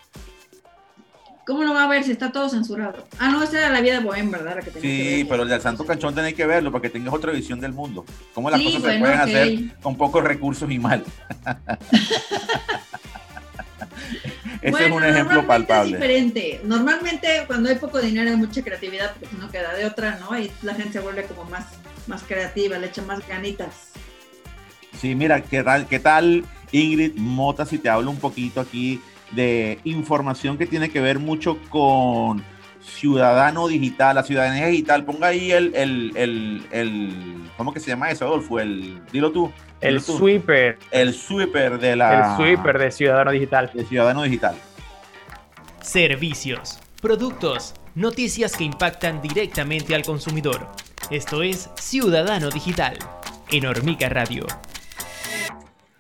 ¿Cómo 1.47 1.65
no 1.65 1.75
va 1.75 1.85
a 1.85 1.89
ver 1.89 2.03
si 2.03 2.11
está 2.11 2.33
todo 2.33 2.49
censurado? 2.49 3.07
Ah, 3.19 3.31
no, 3.31 3.43
esa 3.43 3.59
era 3.59 3.71
la 3.71 3.81
vida 3.81 3.99
de 3.99 4.05
Bohem, 4.05 4.31
¿verdad? 4.33 4.59
sí, 4.81 5.25
pero 5.29 5.45
el 5.45 5.49
del 5.49 5.61
Santo 5.61 5.87
Cachón 5.87 6.15
tenéis 6.15 6.35
que 6.35 6.45
verlo 6.45 6.73
para 6.73 6.83
que 6.83 6.91
tengas 6.91 7.15
otra 7.15 7.33
visión 7.33 7.61
del 7.61 7.73
mundo. 7.73 8.05
Cómo 8.35 8.51
las 8.51 8.61
cosas 8.61 8.83
se 8.83 8.99
pueden 8.99 9.19
hacer 9.19 9.59
con 9.81 9.97
pocos 9.97 10.23
recursos 10.23 10.71
y 10.71 10.79
mal. 10.79 11.05
Ese 14.67 14.87
es 14.87 14.93
un 14.93 15.05
ejemplo 15.05 15.47
palpable. 15.47 15.93
Es 15.95 16.01
diferente. 16.01 16.61
Normalmente 16.65 17.45
cuando 17.47 17.69
hay 17.69 17.77
poco 17.77 18.01
dinero 18.01 18.31
hay 18.31 18.37
mucha 18.37 18.63
creatividad 18.63 19.15
porque 19.19 19.37
no 19.37 19.49
queda 19.49 19.73
de 19.75 19.87
otra, 19.87 20.19
¿no? 20.19 20.37
Y 20.37 20.51
la 20.63 20.75
gente 20.75 20.95
se 20.95 21.01
vuelve 21.01 21.23
como 21.25 21.45
más, 21.45 21.67
más 22.09 22.25
creativa, 22.25 22.77
le 22.77 22.89
echa 22.89 23.03
más 23.03 23.27
ganitas. 23.29 23.93
Sí, 25.01 25.15
mira, 25.15 25.41
¿qué 25.41 25.63
tal, 25.63 25.87
qué 25.87 26.01
tal 26.01 26.45
Ingrid 26.73 27.15
Mota 27.17 27.65
si 27.65 27.79
te 27.79 27.89
hablo 27.89 28.11
un 28.11 28.19
poquito 28.19 28.61
aquí 28.61 29.01
de 29.31 29.79
información 29.85 30.59
que 30.59 30.67
tiene 30.67 30.91
que 30.91 31.01
ver 31.01 31.21
mucho 31.21 31.59
con 31.69 32.43
ciudadano 32.87 33.69
digital, 33.69 34.15
la 34.15 34.23
ciudadanía 34.23 34.67
digital. 34.67 35.05
Ponga 35.05 35.29
ahí 35.29 35.51
el, 35.51 35.75
el, 35.75 36.13
el, 36.17 36.67
el 36.71 37.51
¿cómo 37.57 37.73
que 37.73 37.81
se 37.81 37.89
llama 37.89 38.11
eso, 38.11 38.25
Adolfo? 38.25 38.61
El, 38.61 39.01
dilo 39.13 39.33
tú. 39.33 39.53
El 39.81 40.01
sweeper. 40.01 40.79
El 40.91 41.13
sweeper 41.13 41.79
de 41.79 41.97
la. 41.97 42.31
El 42.31 42.37
sweeper 42.37 42.79
de 42.79 42.91
Ciudadano 42.91 43.31
Digital. 43.31 43.71
De 43.75 43.85
Ciudadano 43.85 44.23
Digital. 44.23 44.57
Servicios, 45.83 46.79
productos, 47.01 47.75
noticias 47.95 48.57
que 48.57 48.65
impactan 48.65 49.21
directamente 49.21 49.95
al 49.95 50.03
consumidor. 50.03 50.67
Esto 51.11 51.43
es 51.43 51.71
Ciudadano 51.77 52.51
Digital, 52.51 52.99
en 53.51 53.67
Hormiga 53.67 54.09
Radio. 54.09 54.47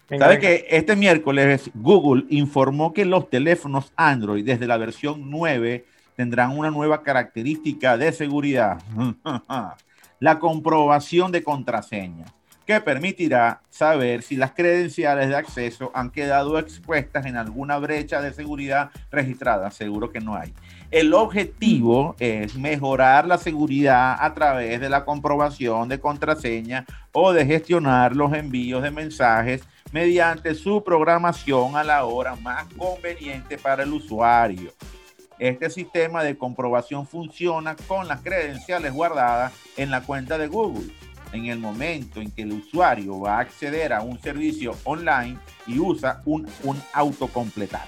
¿Sabe 0.08 0.38
que 0.38 0.66
este 0.70 0.94
miércoles 0.94 1.70
Google 1.74 2.24
informó 2.30 2.92
que 2.92 3.04
los 3.04 3.28
teléfonos 3.28 3.92
Android 3.96 4.44
desde 4.44 4.66
la 4.66 4.76
versión 4.76 5.30
9 5.30 5.84
tendrán 6.16 6.58
una 6.58 6.70
nueva 6.70 7.02
característica 7.02 7.96
de 7.96 8.12
seguridad? 8.12 8.78
la 10.18 10.38
comprobación 10.38 11.30
de 11.30 11.42
contraseña 11.42 12.24
que 12.66 12.80
permitirá 12.80 13.60
saber 13.70 14.22
si 14.22 14.34
las 14.34 14.50
credenciales 14.50 15.28
de 15.28 15.36
acceso 15.36 15.92
han 15.94 16.10
quedado 16.10 16.58
expuestas 16.58 17.24
en 17.24 17.36
alguna 17.36 17.78
brecha 17.78 18.20
de 18.20 18.32
seguridad 18.32 18.90
registrada. 19.10 19.70
Seguro 19.70 20.10
que 20.10 20.18
no 20.18 20.34
hay. 20.34 20.52
El 20.90 21.14
objetivo 21.14 22.16
es 22.18 22.56
mejorar 22.56 23.26
la 23.26 23.38
seguridad 23.38 24.16
a 24.18 24.34
través 24.34 24.80
de 24.80 24.88
la 24.88 25.04
comprobación 25.04 25.88
de 25.88 26.00
contraseña 26.00 26.84
o 27.12 27.32
de 27.32 27.46
gestionar 27.46 28.16
los 28.16 28.32
envíos 28.32 28.82
de 28.82 28.90
mensajes 28.90 29.62
mediante 29.92 30.54
su 30.54 30.82
programación 30.82 31.76
a 31.76 31.84
la 31.84 32.04
hora 32.04 32.34
más 32.34 32.66
conveniente 32.76 33.58
para 33.58 33.84
el 33.84 33.92
usuario. 33.92 34.72
Este 35.38 35.68
sistema 35.68 36.22
de 36.22 36.38
comprobación 36.38 37.06
funciona 37.06 37.76
con 37.88 38.08
las 38.08 38.22
credenciales 38.22 38.92
guardadas 38.92 39.52
en 39.76 39.90
la 39.90 40.00
cuenta 40.02 40.38
de 40.38 40.48
Google 40.48 40.90
en 41.32 41.46
el 41.46 41.58
momento 41.58 42.20
en 42.20 42.30
que 42.30 42.42
el 42.42 42.52
usuario 42.52 43.20
va 43.20 43.36
a 43.36 43.40
acceder 43.40 43.92
a 43.92 44.00
un 44.00 44.18
servicio 44.20 44.74
online 44.84 45.36
y 45.66 45.78
usa 45.78 46.22
un, 46.24 46.48
un 46.62 46.82
autocompletar. 46.92 47.86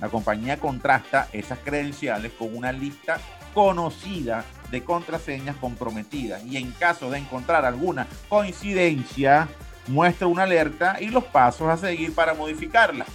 La 0.00 0.08
compañía 0.08 0.58
contrasta 0.58 1.28
esas 1.32 1.58
credenciales 1.60 2.32
con 2.32 2.54
una 2.54 2.72
lista 2.72 3.18
conocida 3.54 4.44
de 4.70 4.82
contraseñas 4.82 5.56
comprometidas 5.56 6.44
y 6.44 6.56
en 6.56 6.72
caso 6.72 7.10
de 7.10 7.18
encontrar 7.18 7.64
alguna 7.64 8.06
coincidencia, 8.28 9.48
muestra 9.86 10.26
una 10.26 10.42
alerta 10.42 10.96
y 11.00 11.08
los 11.08 11.24
pasos 11.24 11.68
a 11.68 11.76
seguir 11.76 12.14
para 12.14 12.34
modificarla. 12.34 13.06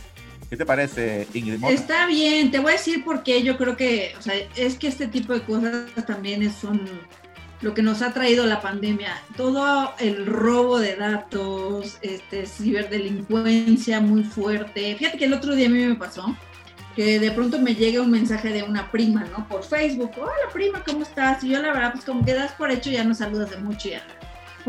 ¿Qué 0.49 0.57
te 0.57 0.65
parece, 0.65 1.27
Ingrid? 1.33 1.63
Está 1.65 2.07
bien, 2.07 2.49
te 2.49 2.59
voy 2.59 2.71
a 2.71 2.77
decir 2.77 3.03
por 3.03 3.21
qué 3.21 3.43
yo 3.43 3.57
creo 3.57 3.77
que, 3.77 4.13
o 4.17 4.21
sea, 4.21 4.33
es 4.55 4.79
que 4.79 4.87
este 4.87 5.07
tipo 5.07 5.33
de 5.33 5.41
cosas 5.41 5.85
también 6.07 6.51
son 6.51 6.81
lo 7.61 7.73
que 7.73 7.83
nos 7.83 8.01
ha 8.01 8.13
traído 8.13 8.45
la 8.45 8.61
pandemia, 8.61 9.21
todo 9.37 9.93
el 9.99 10.25
robo 10.25 10.79
de 10.79 10.95
datos, 10.95 11.99
este, 12.01 12.47
ciberdelincuencia 12.47 13.99
muy 13.99 14.23
fuerte. 14.23 14.95
Fíjate 14.95 15.17
que 15.17 15.25
el 15.25 15.33
otro 15.33 15.55
día 15.55 15.67
a 15.67 15.71
mí 15.71 15.85
me 15.85 15.95
pasó 15.95 16.35
que 16.95 17.19
de 17.19 17.31
pronto 17.31 17.59
me 17.59 17.75
llega 17.75 18.01
un 18.01 18.09
mensaje 18.09 18.49
de 18.49 18.63
una 18.63 18.91
prima, 18.91 19.25
¿no? 19.25 19.47
Por 19.47 19.63
Facebook, 19.63 20.11
hola 20.17 20.51
prima, 20.51 20.83
¿cómo 20.83 21.03
estás? 21.03 21.43
Y 21.43 21.49
yo 21.49 21.61
la 21.61 21.71
verdad, 21.71 21.91
pues 21.93 22.05
como 22.05 22.25
que 22.25 22.33
das 22.33 22.53
por 22.53 22.71
hecho, 22.71 22.89
ya 22.89 23.03
no 23.03 23.13
saludas 23.13 23.51
de 23.51 23.57
mucho 23.57 23.89
ya. 23.89 24.03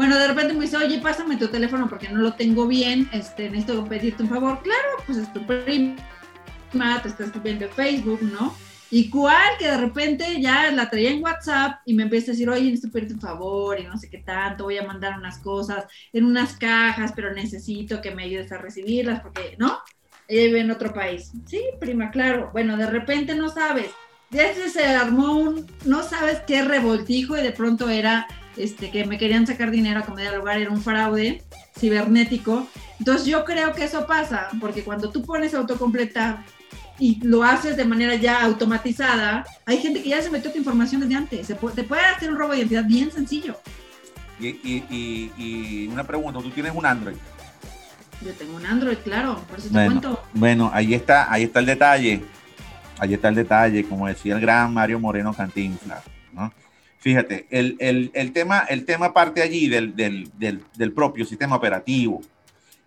Bueno, 0.00 0.19
de 0.19 0.28
repente 0.28 0.54
me 0.54 0.62
dice, 0.62 0.78
oye, 0.78 0.99
pásame 0.99 1.37
tu 1.37 1.49
teléfono 1.49 1.87
porque 1.87 2.09
no 2.09 2.23
lo 2.23 2.33
tengo 2.33 2.66
bien, 2.66 3.07
este, 3.12 3.50
necesito 3.50 3.85
pedirte 3.85 4.23
un 4.23 4.30
favor. 4.30 4.62
Claro, 4.62 4.88
pues 5.04 5.19
es 5.19 5.30
tu 5.30 5.45
prima, 5.45 7.02
te 7.02 7.09
está 7.09 7.25
escribiendo 7.25 7.66
en 7.66 7.71
Facebook, 7.73 8.23
¿no? 8.23 8.57
Y 8.90 9.11
cual 9.11 9.59
que 9.59 9.66
de 9.66 9.76
repente 9.76 10.40
ya 10.40 10.71
la 10.71 10.88
traía 10.88 11.11
en 11.11 11.23
WhatsApp 11.23 11.80
y 11.85 11.92
me 11.92 12.04
empieza 12.04 12.30
a 12.30 12.33
decir, 12.33 12.49
oye, 12.49 12.62
necesito 12.62 12.90
pedirte 12.90 13.12
un 13.12 13.21
favor 13.21 13.78
y 13.78 13.85
no 13.85 13.99
sé 13.99 14.09
qué 14.09 14.16
tanto, 14.16 14.64
voy 14.64 14.78
a 14.78 14.87
mandar 14.87 15.19
unas 15.19 15.37
cosas 15.37 15.85
en 16.14 16.25
unas 16.25 16.57
cajas, 16.57 17.12
pero 17.14 17.35
necesito 17.35 18.00
que 18.00 18.14
me 18.14 18.23
ayudes 18.23 18.50
a 18.52 18.57
recibirlas 18.57 19.21
porque, 19.21 19.54
¿no? 19.59 19.80
Ella 20.28 20.47
vive 20.47 20.61
en 20.61 20.71
otro 20.71 20.95
país. 20.95 21.30
Sí, 21.45 21.61
prima, 21.78 22.11
claro. 22.11 22.49
Bueno, 22.54 22.78
de 22.78 22.87
repente 22.87 23.35
no 23.35 23.50
sabes. 23.50 23.90
Ya 24.30 24.54
se 24.54 24.83
armó 24.83 25.37
un, 25.37 25.66
no 25.85 26.02
sabes 26.04 26.40
qué 26.47 26.62
revoltijo 26.62 27.37
y 27.37 27.42
de 27.42 27.52
pronto 27.52 27.90
era 27.90 28.26
este, 28.57 28.90
que 28.90 29.04
me 29.04 29.19
querían 29.19 29.47
sacar 29.47 29.71
dinero 29.71 30.00
a 30.00 30.02
comer 30.02 30.35
lugar, 30.37 30.59
era 30.59 30.71
un 30.71 30.83
fraude 30.83 31.42
cibernético. 31.78 32.66
Entonces 32.99 33.26
yo 33.26 33.45
creo 33.45 33.73
que 33.73 33.85
eso 33.85 34.07
pasa, 34.07 34.49
porque 34.61 34.83
cuando 34.83 35.11
tú 35.11 35.23
pones 35.23 35.54
autocompletar 35.54 36.45
y 36.99 37.19
lo 37.23 37.42
haces 37.42 37.76
de 37.76 37.85
manera 37.85 38.14
ya 38.14 38.42
automatizada, 38.42 39.45
hay 39.64 39.78
gente 39.78 40.02
que 40.02 40.11
ya 40.11 40.21
se 40.21 40.30
metió 40.30 40.52
tu 40.52 40.59
información 40.59 41.00
desde 41.00 41.14
antes. 41.14 41.47
Se 41.47 41.54
puede, 41.54 41.76
te 41.76 41.85
puede 41.85 42.02
hacer 42.02 42.30
un 42.30 42.37
robo 42.37 42.52
de 42.52 42.59
identidad 42.59 42.85
bien 42.85 43.11
sencillo. 43.11 43.57
Y, 44.38 44.49
y, 44.49 45.33
y, 45.37 45.88
una 45.88 46.04
pregunta, 46.04 46.40
¿tú 46.40 46.50
tienes 46.50 46.75
un 46.75 46.87
Android? 46.87 47.16
Yo 48.25 48.33
tengo 48.33 48.57
un 48.57 48.66
Android, 48.66 48.99
claro, 48.99 49.42
por 49.49 49.59
eso 49.59 49.69
te 49.69 49.75
cuento. 49.75 50.23
Bueno, 50.35 50.71
ahí 50.73 50.95
está, 50.95 51.30
ahí 51.33 51.45
está 51.45 51.61
el 51.61 51.66
detalle. 51.66 52.23
Ahí 52.99 53.15
está 53.15 53.28
el 53.28 53.34
detalle, 53.34 53.84
como 53.84 54.06
decía 54.06 54.34
el 54.34 54.41
gran 54.43 54.75
Mario 54.75 55.00
Moreno 55.00 55.32
Cantinflas, 55.32 56.04
¿no? 56.34 56.52
Fíjate, 57.00 57.47
el, 57.50 57.76
el, 57.80 58.10
el, 58.13 58.32
tema, 58.32 58.60
el 58.69 58.84
tema 58.84 59.15
parte 59.15 59.41
allí 59.41 59.69
del, 59.69 59.97
del, 59.97 60.30
del, 60.36 60.93
propio 60.93 61.25
sistema 61.25 61.56
operativo. 61.56 62.21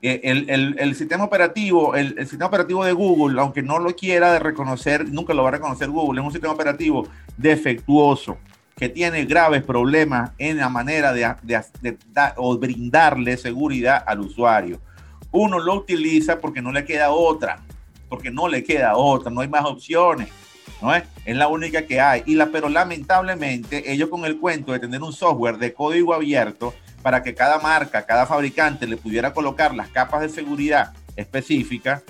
Eh, 0.03 0.21
el, 0.23 0.75
el, 0.77 0.95
sistema 0.95 1.23
operativo, 1.23 1.95
el, 1.95 2.15
sistema 2.19 2.45
operativo 2.45 2.85
de 2.85 2.91
Google, 2.91 3.41
aunque 3.41 3.63
no 3.63 3.79
lo 3.79 3.95
quiera 3.95 4.31
de 4.31 4.37
reconocer, 4.37 5.09
nunca 5.09 5.33
lo 5.33 5.41
va 5.41 5.49
a 5.49 5.53
reconocer 5.53 5.89
Google, 5.89 6.21
es 6.21 6.27
un 6.27 6.31
sistema 6.31 6.53
operativo 6.53 7.07
defectuoso 7.37 8.37
que 8.77 8.87
tiene 8.87 9.25
graves 9.25 9.63
problemas 9.63 10.31
en 10.37 10.57
la 10.57 10.69
manera 10.69 11.11
de, 11.11 11.33
de, 11.41 11.63
de, 11.81 11.97
o 12.37 12.55
brindarle 12.57 13.35
seguridad 13.35 14.03
al 14.05 14.19
usuario. 14.19 14.79
Uno 15.31 15.57
lo 15.57 15.73
utiliza 15.73 16.39
porque 16.39 16.61
no 16.61 16.71
le 16.71 16.85
queda 16.85 17.09
otra, 17.09 17.61
porque 18.09 18.29
no 18.29 18.47
le 18.47 18.63
queda 18.63 18.95
otra, 18.95 19.31
no 19.31 19.41
hay 19.41 19.47
más 19.47 19.65
opciones. 19.65 20.29
¿No 20.83 20.93
es? 20.93 21.03
Es 21.25 21.35
la 21.37 21.47
única 21.47 21.83
que 21.87 22.01
hay. 22.01 22.23
Y 22.25 22.35
la, 22.35 22.47
pero 22.47 22.67
lamentablemente, 22.67 23.91
ellos 23.91 24.09
con 24.09 24.25
el 24.25 24.37
cuento 24.37 24.73
de 24.73 24.79
tener 24.79 25.01
un 25.01 25.13
software 25.13 25.57
de 25.57 25.73
código 25.73 26.13
abierto 26.13 26.73
para 27.01 27.23
que 27.23 27.33
cada 27.33 27.57
marca, 27.59 28.05
cada 28.05 28.25
fabricante 28.25 28.85
le 28.85 28.97
pudiera 28.97 29.33
colocar 29.33 29.73
las 29.73 29.87
capas 29.87 30.21
de 30.21 30.29
seguridad 30.29 30.93
específicas, 31.15 32.03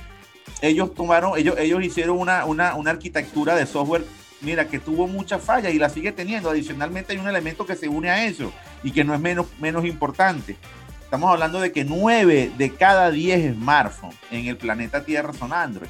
ellos 0.61 0.93
tomaron, 0.95 1.37
ellos, 1.37 1.55
ellos 1.59 1.83
hicieron 1.83 2.17
una, 2.17 2.45
una, 2.45 2.75
una 2.75 2.91
arquitectura 2.91 3.55
de 3.55 3.67
software, 3.67 4.05
mira, 4.41 4.67
que 4.67 4.79
tuvo 4.79 5.07
muchas 5.07 5.41
fallas 5.41 5.71
y 5.73 5.77
la 5.77 5.89
sigue 5.89 6.11
teniendo. 6.11 6.49
Adicionalmente 6.49 7.13
hay 7.13 7.19
un 7.19 7.27
elemento 7.27 7.67
que 7.67 7.75
se 7.75 7.87
une 7.87 8.09
a 8.09 8.25
eso 8.25 8.51
y 8.81 8.91
que 8.91 9.03
no 9.03 9.13
es 9.13 9.19
menos, 9.19 9.45
menos 9.59 9.85
importante. 9.85 10.57
Estamos 11.03 11.29
hablando 11.29 11.59
de 11.59 11.71
que 11.71 11.85
9 11.85 12.53
de 12.57 12.69
cada 12.71 13.11
10 13.11 13.53
smartphones 13.53 14.17
en 14.31 14.47
el 14.47 14.57
planeta 14.57 15.05
Tierra 15.05 15.31
son 15.33 15.53
Android. 15.53 15.89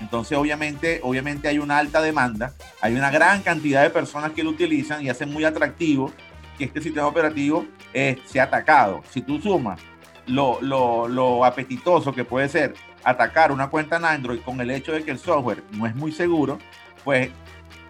Entonces, 0.00 0.36
obviamente, 0.36 1.00
obviamente 1.02 1.48
hay 1.48 1.58
una 1.58 1.78
alta 1.78 2.00
demanda, 2.00 2.52
hay 2.80 2.94
una 2.94 3.10
gran 3.10 3.42
cantidad 3.42 3.82
de 3.82 3.90
personas 3.90 4.32
que 4.32 4.42
lo 4.42 4.50
utilizan 4.50 5.02
y 5.02 5.08
hace 5.08 5.26
muy 5.26 5.44
atractivo 5.44 6.12
que 6.58 6.64
este 6.64 6.80
sistema 6.80 7.06
operativo 7.06 7.66
eh, 7.94 8.18
sea 8.26 8.44
atacado. 8.44 9.02
Si 9.10 9.22
tú 9.22 9.40
sumas 9.40 9.80
lo, 10.26 11.44
apetitoso 11.44 12.12
que 12.12 12.24
puede 12.24 12.48
ser 12.48 12.74
atacar 13.04 13.52
una 13.52 13.68
cuenta 13.68 13.96
en 13.96 14.04
Android 14.04 14.40
con 14.40 14.60
el 14.60 14.70
hecho 14.70 14.92
de 14.92 15.04
que 15.04 15.12
el 15.12 15.18
software 15.18 15.62
no 15.72 15.86
es 15.86 15.94
muy 15.94 16.12
seguro, 16.12 16.58
pues 17.04 17.30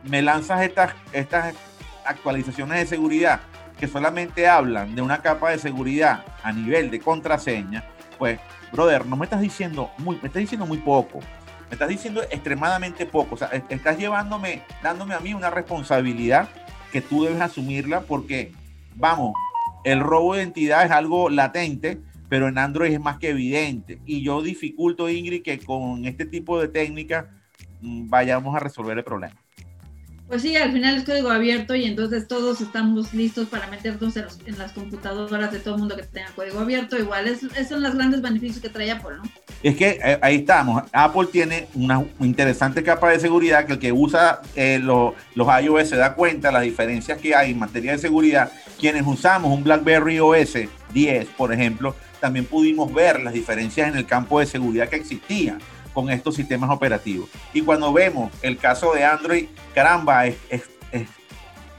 me 0.05 0.23
lanzas 0.23 0.63
estas, 0.63 0.93
estas 1.13 1.55
actualizaciones 2.05 2.79
de 2.79 2.87
seguridad 2.87 3.41
que 3.79 3.89
solamente 3.89 4.49
hablan 4.49 4.95
de 4.95 5.03
una 5.03 5.23
capa 5.23 5.51
de 5.51 5.59
seguridad 5.59 6.25
a 6.43 6.53
nivel 6.53 6.91
de 6.91 7.01
contraseña, 7.01 7.85
pues, 8.19 8.39
brother, 8.73 9.05
no 9.07 9.17
me 9.17 9.25
estás 9.25 9.41
diciendo 9.41 9.91
muy, 9.99 10.17
me 10.23 10.29
estás 10.29 10.41
diciendo 10.41 10.67
muy 10.67 10.79
poco. 10.79 11.21
Me 11.69 11.75
estás 11.75 11.89
diciendo 11.89 12.23
extremadamente 12.23 13.07
poco. 13.07 13.35
O 13.35 13.39
sea, 13.39 13.49
estás 13.69 13.99
llevándome, 13.99 14.63
dándome 14.83 15.15
a 15.15 15.21
mí 15.21 15.35
una 15.35 15.51
responsabilidad 15.51 16.49
que 16.93 17.01
tú 17.01 17.25
debes 17.25 17.41
asumirla 17.41 18.03
porque, 18.03 18.53
vamos, 18.95 19.35
el 19.85 20.01
robo 20.01 20.35
de 20.35 20.43
identidad 20.43 20.85
es 20.85 20.91
algo 20.91 21.29
latente, 21.29 22.01
pero 22.29 22.49
en 22.49 22.59
Android 22.59 22.93
es 22.93 23.01
más 23.01 23.19
que 23.19 23.31
evidente. 23.31 24.01
Y 24.05 24.23
yo 24.23 24.43
dificulto, 24.43 25.09
Ingrid, 25.09 25.43
que 25.43 25.59
con 25.59 26.05
este 26.07 26.27
tipo 26.27 26.61
de 26.61 26.69
técnica 26.69 27.31
mm, 27.81 28.09
vayamos 28.09 28.55
a 28.55 28.61
resolver 28.61 28.97
el 28.99 29.05
problema. 29.05 29.37
Pues 30.29 30.43
sí, 30.43 30.57
al 30.57 30.73
final 30.73 30.97
es 30.97 31.05
código 31.05 31.31
abierto 31.31 31.77
y 31.77 31.85
entonces 31.85 32.27
todos 32.27 32.61
estamos 32.61 33.15
listos 33.15 33.49
para 33.49 33.69
meternos 33.69 34.17
en, 34.17 34.59
las 34.59 34.73
computadoras 34.73 35.53
de 35.53 35.61
todo 35.61 35.75
el 35.75 35.81
mundo 35.81 35.95
que 35.95 36.03
tenga 36.03 36.29
código 36.35 36.59
abierto. 36.59 36.99
Igual, 36.99 37.29
es, 37.29 37.45
esos 37.45 37.69
son 37.69 37.83
los 37.83 37.95
grandes 37.95 38.21
beneficios 38.21 38.61
que 38.61 38.69
trae 38.69 38.91
Apple, 38.91 39.19
¿no? 39.19 39.23
Es 39.63 39.77
que 39.77 40.01
eh, 40.03 40.19
ahí 40.21 40.37
estamos. 40.37 40.83
Apple 40.93 41.29
tiene 41.31 41.69
una 41.75 42.05
interesante 42.19 42.83
capa 42.83 43.11
de 43.11 43.21
seguridad 43.21 43.67
que 43.67 43.75
el 43.75 43.79
que 43.79 43.93
usa 43.93 44.41
eh, 44.57 44.81
los 44.81 45.15
iOS 45.37 45.89
se 45.89 45.97
da 45.97 46.15
cuenta 46.15 46.49
de 46.49 46.55
las 46.55 46.63
diferencias 46.63 47.19
que 47.19 47.33
hay 47.35 47.53
en 47.53 47.61
materia 47.61 47.93
de 47.93 47.99
seguridad. 47.99 48.51
Quienes 48.81 49.07
usamos 49.07 49.57
un 49.57 49.63
BlackBerry 49.63 50.19
OS 50.19 50.59
10, 50.93 51.29
por 51.37 51.53
ejemplo, 51.53 51.95
también 52.19 52.47
pudimos 52.47 52.93
ver 52.93 53.21
las 53.21 53.33
diferencias 53.33 53.89
en 53.89 53.97
el 53.97 54.07
campo 54.07 54.41
de 54.41 54.47
seguridad 54.47 54.89
que 54.89 54.97
existían 54.97 55.61
con 55.97 56.11
estos 56.11 56.35
sistemas 56.35 56.69
operativos. 56.69 57.27
Y 57.55 57.63
cuando 57.63 57.91
vemos 57.91 58.31
el 58.43 58.59
caso 58.59 58.93
de 58.93 59.03
Android, 59.03 59.47
caramba, 59.75 60.27
es, 60.27 60.37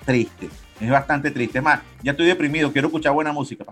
triste, 0.03 0.49
es 0.81 0.89
bastante 0.89 1.29
triste. 1.29 1.59
Es 1.59 1.63
más, 1.63 1.81
ya 2.01 2.13
estoy 2.13 2.25
deprimido, 2.25 2.73
quiero 2.73 2.87
escuchar 2.87 3.13
buena 3.13 3.31
música. 3.31 3.63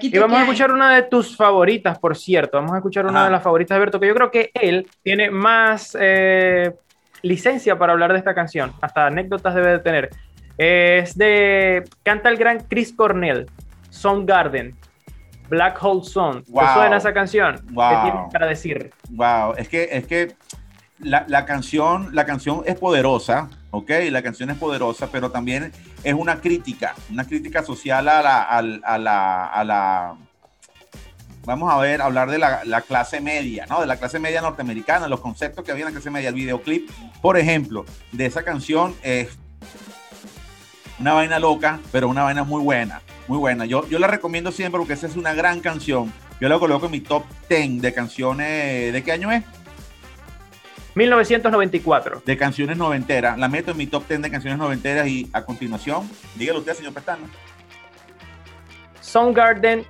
Y 0.00 0.16
vamos 0.18 0.38
a 0.38 0.42
escuchar 0.42 0.70
una 0.70 0.94
de 0.94 1.02
tus 1.02 1.36
favoritas, 1.36 1.98
por 1.98 2.16
cierto. 2.16 2.58
Vamos 2.58 2.74
a 2.74 2.76
escuchar 2.76 3.06
una 3.06 3.24
de 3.24 3.30
las 3.32 3.42
favoritas 3.42 3.74
de 3.74 3.76
Alberto, 3.78 3.98
que 3.98 4.06
yo 4.06 4.14
creo 4.14 4.30
que 4.30 4.52
él 4.54 4.86
tiene 5.02 5.32
más 5.32 5.96
eh, 5.98 6.72
licencia 7.22 7.76
para 7.76 7.92
hablar 7.92 8.12
de 8.12 8.18
esta 8.20 8.36
canción. 8.36 8.72
Hasta 8.80 9.06
anécdotas 9.06 9.52
debe 9.52 9.70
de 9.72 9.78
tener. 9.80 10.10
Es 10.56 11.18
de. 11.18 11.82
Canta 12.04 12.28
el 12.28 12.36
gran 12.36 12.60
Chris 12.68 12.92
Cornell, 12.92 13.46
Song 13.90 14.26
Garden. 14.26 14.76
Black 15.48 15.82
Hole 15.82 16.04
Song. 16.04 16.42
¿Te 16.44 16.74
suena 16.74 16.96
esa 16.96 17.12
canción? 17.12 17.56
¿Qué 17.66 17.98
tienes 18.02 18.32
para 18.32 18.46
decir? 18.46 18.90
Wow, 19.10 19.54
es 19.56 19.68
que, 19.68 19.88
es 19.92 20.06
que 20.06 20.34
la, 20.98 21.44
canción, 21.44 22.14
la 22.14 22.24
canción 22.24 22.62
es 22.66 22.76
poderosa, 22.76 23.48
¿ok? 23.70 23.90
La 24.10 24.22
canción 24.22 24.50
es 24.50 24.56
poderosa, 24.56 25.08
pero 25.10 25.30
también 25.30 25.72
es 26.02 26.14
una 26.14 26.40
crítica, 26.40 26.94
una 27.10 27.24
crítica 27.24 27.62
social 27.62 28.08
a 28.08 28.22
la, 28.22 28.42
a, 28.42 28.98
la, 28.98 29.46
a 29.46 29.64
la 29.64 30.16
vamos 31.44 31.72
a 31.72 31.78
ver, 31.78 32.02
hablar 32.02 32.30
de 32.30 32.38
la, 32.38 32.64
la, 32.64 32.80
clase 32.80 33.20
media, 33.20 33.66
¿no? 33.66 33.80
De 33.80 33.86
la 33.86 33.96
clase 33.96 34.18
media 34.18 34.40
norteamericana, 34.40 35.06
los 35.06 35.20
conceptos 35.20 35.64
que 35.64 35.70
había 35.70 35.82
en 35.82 35.92
la 35.92 35.92
clase 35.92 36.10
media. 36.10 36.30
El 36.30 36.34
videoclip, 36.34 36.90
por 37.20 37.36
ejemplo, 37.36 37.84
de 38.12 38.26
esa 38.26 38.42
canción 38.42 38.94
es 39.02 39.38
una 40.98 41.12
vaina 41.12 41.38
loca, 41.38 41.78
pero 41.92 42.08
una 42.08 42.24
vaina 42.24 42.42
muy 42.42 42.62
buena 42.62 43.00
muy 43.28 43.38
buena. 43.38 43.64
Yo, 43.66 43.86
yo 43.88 43.98
la 43.98 44.06
recomiendo 44.06 44.52
siempre 44.52 44.78
porque 44.78 44.94
esa 44.94 45.06
es 45.06 45.16
una 45.16 45.34
gran 45.34 45.60
canción. 45.60 46.12
Yo 46.40 46.48
la 46.48 46.58
coloco 46.58 46.86
en 46.86 46.92
mi 46.92 47.00
top 47.00 47.24
10 47.48 47.80
de 47.82 47.94
canciones. 47.94 48.92
¿De 48.92 49.02
qué 49.02 49.12
año 49.12 49.32
es? 49.32 49.42
1994. 50.94 52.22
De 52.24 52.36
canciones 52.36 52.76
noventeras. 52.76 53.38
La 53.38 53.48
meto 53.48 53.72
en 53.72 53.76
mi 53.76 53.86
top 53.86 54.08
10 54.08 54.22
de 54.22 54.30
canciones 54.30 54.58
noventeras 54.58 55.06
y 55.06 55.28
a 55.32 55.44
continuación, 55.44 56.08
dígalo 56.34 56.60
usted, 56.60 56.74
señor 56.74 56.94
Pestana. 56.94 57.28
Garden 59.32 59.86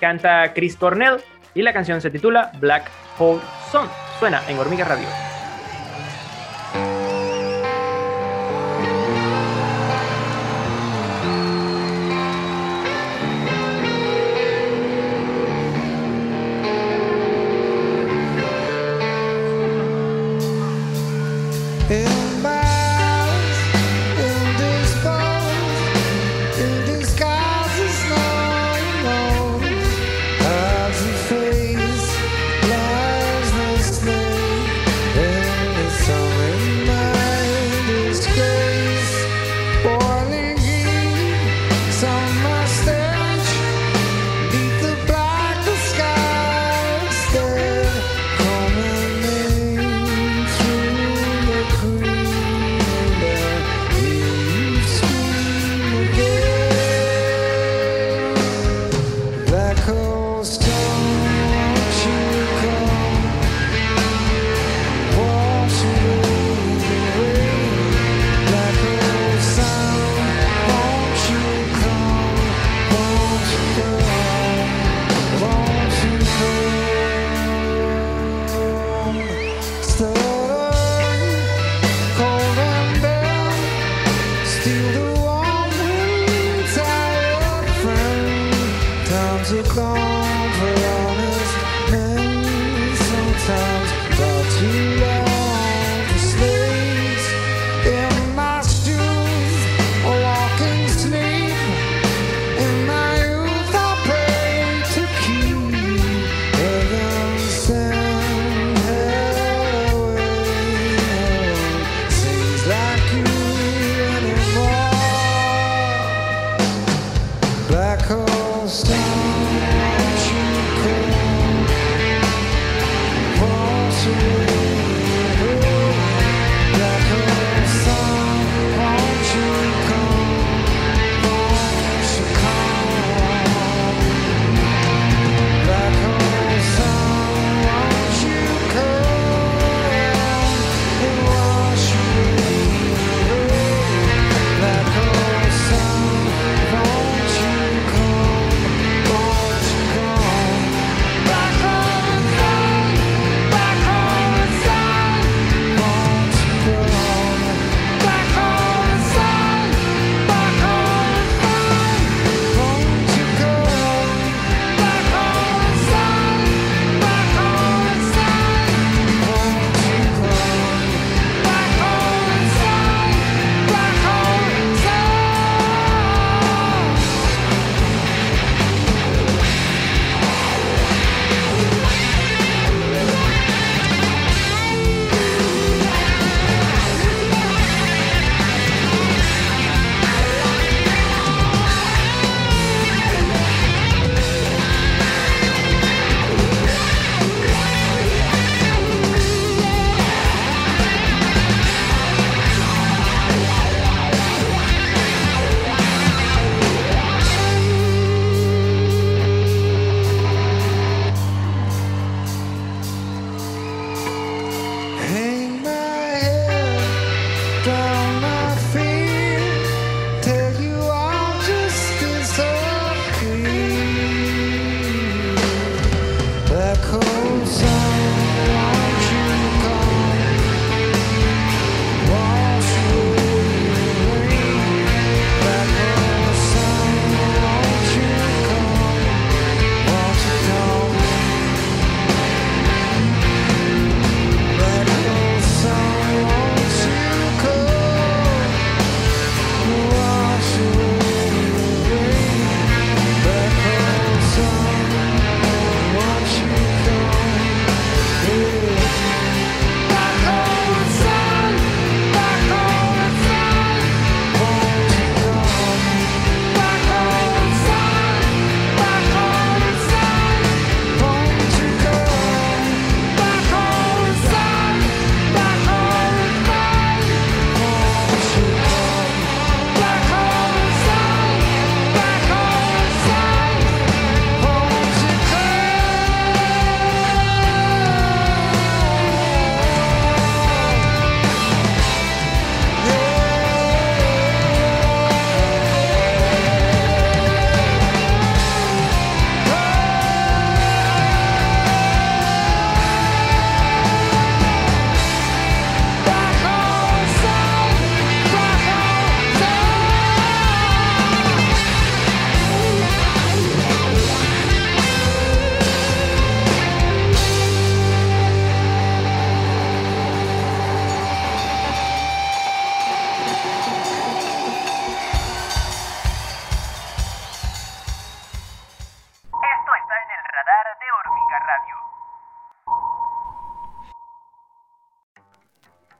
canta 0.00 0.52
Chris 0.54 0.76
Cornell 0.76 1.22
y 1.54 1.62
la 1.62 1.72
canción 1.72 2.00
se 2.00 2.10
titula 2.10 2.52
Black 2.60 2.90
Hole 3.18 3.40
Sun. 3.70 3.88
Suena 4.18 4.42
en 4.48 4.58
Hormiga 4.58 4.84
Radio. 4.84 5.25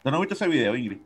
¿Tú 0.07 0.13
no 0.13 0.19
has 0.19 0.21
visto 0.21 0.35
ese 0.35 0.47
video, 0.47 0.77
Ingrid? 0.77 0.99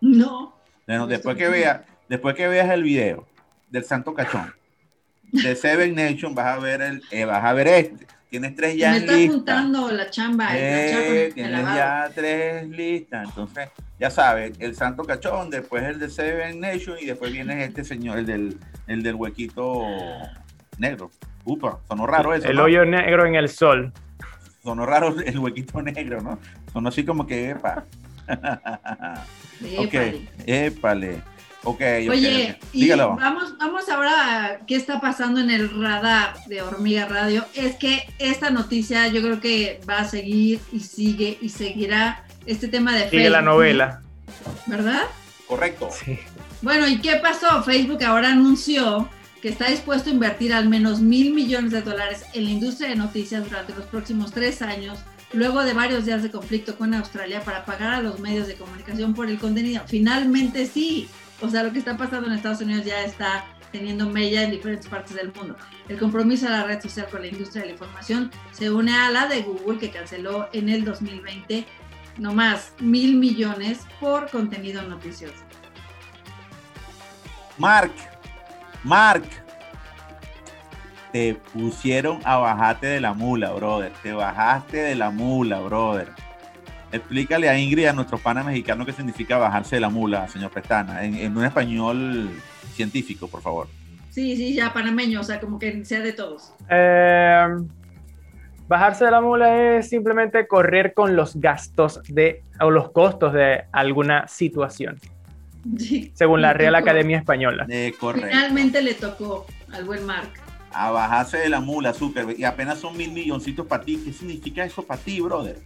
No. 0.00 0.54
Bueno, 0.86 1.06
después 1.06 1.36
que 1.36 1.48
veas, 1.48 1.82
después 2.08 2.34
que 2.34 2.48
veas 2.48 2.70
el 2.70 2.82
video 2.82 3.26
del 3.68 3.84
Santo 3.84 4.14
Cachón, 4.14 4.54
de 5.32 5.54
Seven 5.54 5.94
Nation, 5.94 6.34
vas 6.34 6.46
a 6.46 6.58
ver 6.58 6.80
el, 6.80 7.02
eh, 7.10 7.26
vas 7.26 7.44
a 7.44 7.52
ver 7.52 7.68
este. 7.68 8.06
Tienes 8.30 8.56
tres 8.56 8.74
ya 8.78 8.92
Me 8.92 8.96
está 8.96 9.12
lista. 9.12 9.34
juntando 9.34 9.92
la 9.92 10.08
chamba. 10.08 10.46
la 10.46 10.56
Eh, 10.58 11.30
tienes 11.34 11.60
ya 11.60 12.10
tres 12.14 12.70
listas. 12.70 13.28
Entonces, 13.28 13.68
ya 14.00 14.08
sabes, 14.08 14.54
el 14.60 14.74
Santo 14.76 15.04
Cachón, 15.04 15.50
después 15.50 15.82
el 15.82 15.98
de 15.98 16.08
Seven 16.08 16.58
Nation 16.58 16.96
y 16.98 17.04
después 17.04 17.30
viene 17.34 17.62
este 17.62 17.84
señor, 17.84 18.16
el 18.16 18.24
del, 18.24 18.58
el 18.86 19.02
del 19.02 19.14
huequito 19.14 19.82
negro. 20.78 21.10
Upa, 21.44 21.80
sonó 21.86 22.06
raro 22.06 22.32
eso. 22.32 22.48
El 22.48 22.56
¿no? 22.56 22.62
hoyo 22.62 22.86
negro 22.86 23.26
en 23.26 23.34
el 23.34 23.50
sol. 23.50 23.92
Sonó 24.62 24.86
raro 24.86 25.14
el 25.20 25.38
huequito 25.38 25.82
negro, 25.82 26.22
¿no? 26.22 26.38
Sonó 26.72 26.88
así 26.88 27.04
como 27.04 27.26
que, 27.26 27.50
epa. 27.50 27.84
ok, 29.78 29.94
Épale. 29.94 30.28
épale. 30.46 31.22
Ok, 31.64 31.80
ok, 31.80 32.10
Oye, 32.10 32.56
ok. 32.60 32.68
y 32.72 32.90
vamos, 32.90 33.56
vamos 33.56 33.88
ahora 33.88 34.46
a 34.46 34.66
qué 34.66 34.74
está 34.74 35.00
pasando 35.00 35.40
en 35.40 35.48
el 35.48 35.70
radar 35.80 36.34
de 36.46 36.60
Hormiga 36.60 37.06
Radio. 37.06 37.44
Es 37.54 37.76
que 37.76 38.02
esta 38.18 38.50
noticia 38.50 39.06
yo 39.08 39.22
creo 39.22 39.40
que 39.40 39.80
va 39.88 39.98
a 40.00 40.04
seguir 40.08 40.60
y 40.72 40.80
sigue 40.80 41.38
y 41.40 41.50
seguirá 41.50 42.24
este 42.46 42.66
tema 42.66 42.92
de 42.96 43.08
Sigue 43.10 43.30
la 43.30 43.38
Facebook, 43.38 43.54
novela. 43.54 44.02
¿Verdad? 44.66 45.02
Correcto. 45.46 45.90
Sí. 46.04 46.18
Bueno, 46.62 46.88
¿y 46.88 47.00
qué 47.00 47.16
pasó? 47.16 47.62
Facebook 47.62 48.02
ahora 48.02 48.30
anunció 48.32 49.08
que 49.40 49.48
está 49.48 49.68
dispuesto 49.68 50.10
a 50.10 50.12
invertir 50.12 50.52
al 50.54 50.68
menos 50.68 51.00
mil 51.00 51.32
millones 51.34 51.72
de 51.72 51.82
dólares 51.82 52.24
en 52.32 52.44
la 52.44 52.50
industria 52.50 52.88
de 52.88 52.96
noticias 52.96 53.44
durante 53.44 53.74
los 53.74 53.84
próximos 53.86 54.32
tres 54.32 54.62
años, 54.62 54.98
luego 55.32 55.62
de 55.62 55.72
varios 55.72 56.04
días 56.04 56.22
de 56.22 56.30
conflicto 56.30 56.76
con 56.76 56.94
Australia 56.94 57.42
para 57.42 57.64
pagar 57.64 57.94
a 57.94 58.02
los 58.02 58.20
medios 58.20 58.46
de 58.46 58.56
comunicación 58.56 59.14
por 59.14 59.28
el 59.28 59.38
contenido. 59.38 59.82
Finalmente 59.86 60.66
sí. 60.66 61.08
O 61.40 61.48
sea, 61.48 61.62
lo 61.62 61.72
que 61.72 61.78
está 61.78 61.96
pasando 61.96 62.28
en 62.28 62.34
Estados 62.34 62.60
Unidos 62.60 62.84
ya 62.84 63.02
está 63.04 63.44
teniendo 63.72 64.08
mella 64.08 64.44
en 64.44 64.50
diferentes 64.50 64.86
partes 64.86 65.16
del 65.16 65.32
mundo. 65.32 65.56
El 65.88 65.98
compromiso 65.98 66.44
de 66.44 66.52
la 66.52 66.64
red 66.64 66.80
social 66.80 67.08
con 67.10 67.22
la 67.22 67.28
industria 67.28 67.62
de 67.62 67.68
la 67.68 67.72
información 67.72 68.30
se 68.52 68.70
une 68.70 68.94
a 68.94 69.10
la 69.10 69.26
de 69.26 69.42
Google 69.42 69.78
que 69.78 69.90
canceló 69.90 70.48
en 70.52 70.68
el 70.68 70.84
2020 70.84 71.66
no 72.18 72.34
más 72.34 72.72
mil 72.78 73.16
millones 73.16 73.80
por 74.00 74.30
contenido 74.30 74.82
noticioso. 74.82 75.34
Mark, 77.58 77.92
Mark, 78.84 79.24
te 81.12 81.34
pusieron 81.52 82.18
a 82.24 82.38
bajarte 82.38 82.86
de 82.86 83.00
la 83.00 83.12
mula, 83.12 83.50
brother. 83.52 83.92
Te 84.02 84.12
bajaste 84.12 84.78
de 84.78 84.94
la 84.94 85.10
mula, 85.10 85.60
brother. 85.60 86.08
Explícale 86.90 87.48
a 87.48 87.58
Ingrid, 87.58 87.86
a 87.86 87.92
nuestro 87.92 88.18
pana 88.18 88.42
mexicano, 88.42 88.84
qué 88.84 88.92
significa 88.92 89.38
bajarse 89.38 89.76
de 89.76 89.80
la 89.80 89.88
mula, 89.88 90.28
señor 90.28 90.50
Pestana, 90.50 91.04
en, 91.04 91.14
en 91.14 91.36
un 91.36 91.44
español 91.44 92.30
científico, 92.74 93.28
por 93.28 93.40
favor. 93.40 93.68
Sí, 94.10 94.36
sí, 94.36 94.54
ya 94.54 94.72
panameño, 94.74 95.20
o 95.20 95.24
sea, 95.24 95.40
como 95.40 95.58
que 95.58 95.84
sea 95.86 96.00
de 96.00 96.12
todos. 96.12 96.52
Eh, 96.68 97.46
bajarse 98.68 99.06
de 99.06 99.10
la 99.10 99.22
mula 99.22 99.76
es 99.78 99.88
simplemente 99.88 100.46
correr 100.46 100.92
con 100.92 101.16
los 101.16 101.36
gastos 101.40 102.00
de 102.08 102.42
o 102.60 102.70
los 102.70 102.90
costos 102.90 103.32
de 103.32 103.64
alguna 103.72 104.28
situación, 104.28 104.98
Sí. 105.78 106.10
según 106.14 106.42
la 106.42 106.52
Real 106.52 106.74
tocó. 106.74 106.82
Academia 106.90 107.16
Española. 107.18 107.64
Eh, 107.70 107.94
correcto. 107.98 108.28
Finalmente 108.30 108.82
le 108.82 108.92
tocó 108.94 109.46
al 109.72 109.84
buen 109.84 110.04
Mark. 110.04 110.28
A 110.74 110.90
bajarse 110.90 111.36
de 111.38 111.48
la 111.48 111.60
mula, 111.60 111.90
azúcar. 111.90 112.26
Y 112.36 112.44
apenas 112.44 112.78
son 112.80 112.96
mil 112.96 113.12
milloncitos 113.12 113.66
para 113.66 113.84
ti. 113.84 113.96
¿Qué 114.04 114.12
significa 114.12 114.64
eso 114.64 114.82
para 114.84 115.00
ti, 115.00 115.20
brother? 115.20 115.60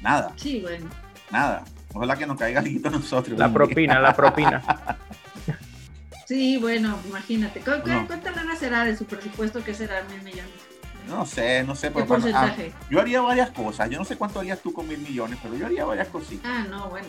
Nada, 0.00 0.32
Sí, 0.36 0.60
bueno. 0.60 0.88
nada. 1.30 1.64
Ojalá 1.94 2.16
que 2.16 2.26
nos 2.26 2.38
caiga 2.38 2.60
algo 2.60 2.88
a 2.88 2.90
nosotros. 2.90 3.38
La 3.38 3.52
propina, 3.52 4.00
la 4.00 4.14
propina. 4.14 4.62
Sí, 6.26 6.56
bueno, 6.56 6.98
imagínate. 7.08 7.60
¿Cu- 7.60 7.82
cu- 7.82 7.88
No. 7.90 8.06
¿Cuánta 8.06 8.30
lana 8.30 8.56
será 8.56 8.84
de 8.84 8.96
su 8.96 9.04
presupuesto? 9.04 9.62
¿Qué 9.62 9.74
será? 9.74 10.02
Mil 10.04 10.22
millones. 10.22 10.50
No 11.06 11.26
sé, 11.26 11.62
no 11.64 11.74
sé. 11.74 11.88
¿Qué 11.88 11.94
pero 11.94 12.06
para- 12.06 12.20
ah, 12.20 12.22
porcentaje? 12.46 12.72
yo 12.88 13.00
haría 13.02 13.20
varias 13.20 13.50
cosas. 13.50 13.90
Yo 13.90 13.98
no 13.98 14.04
sé 14.06 14.16
cuánto 14.16 14.40
harías 14.40 14.58
tú 14.62 14.72
con 14.72 14.88
mil 14.88 14.96
millones, 14.98 15.38
pero 15.42 15.56
yo 15.56 15.66
haría 15.66 15.84
varias 15.84 16.08
cositas. 16.08 16.50
Ah, 16.50 16.64
no, 16.70 16.88
bueno. 16.88 17.08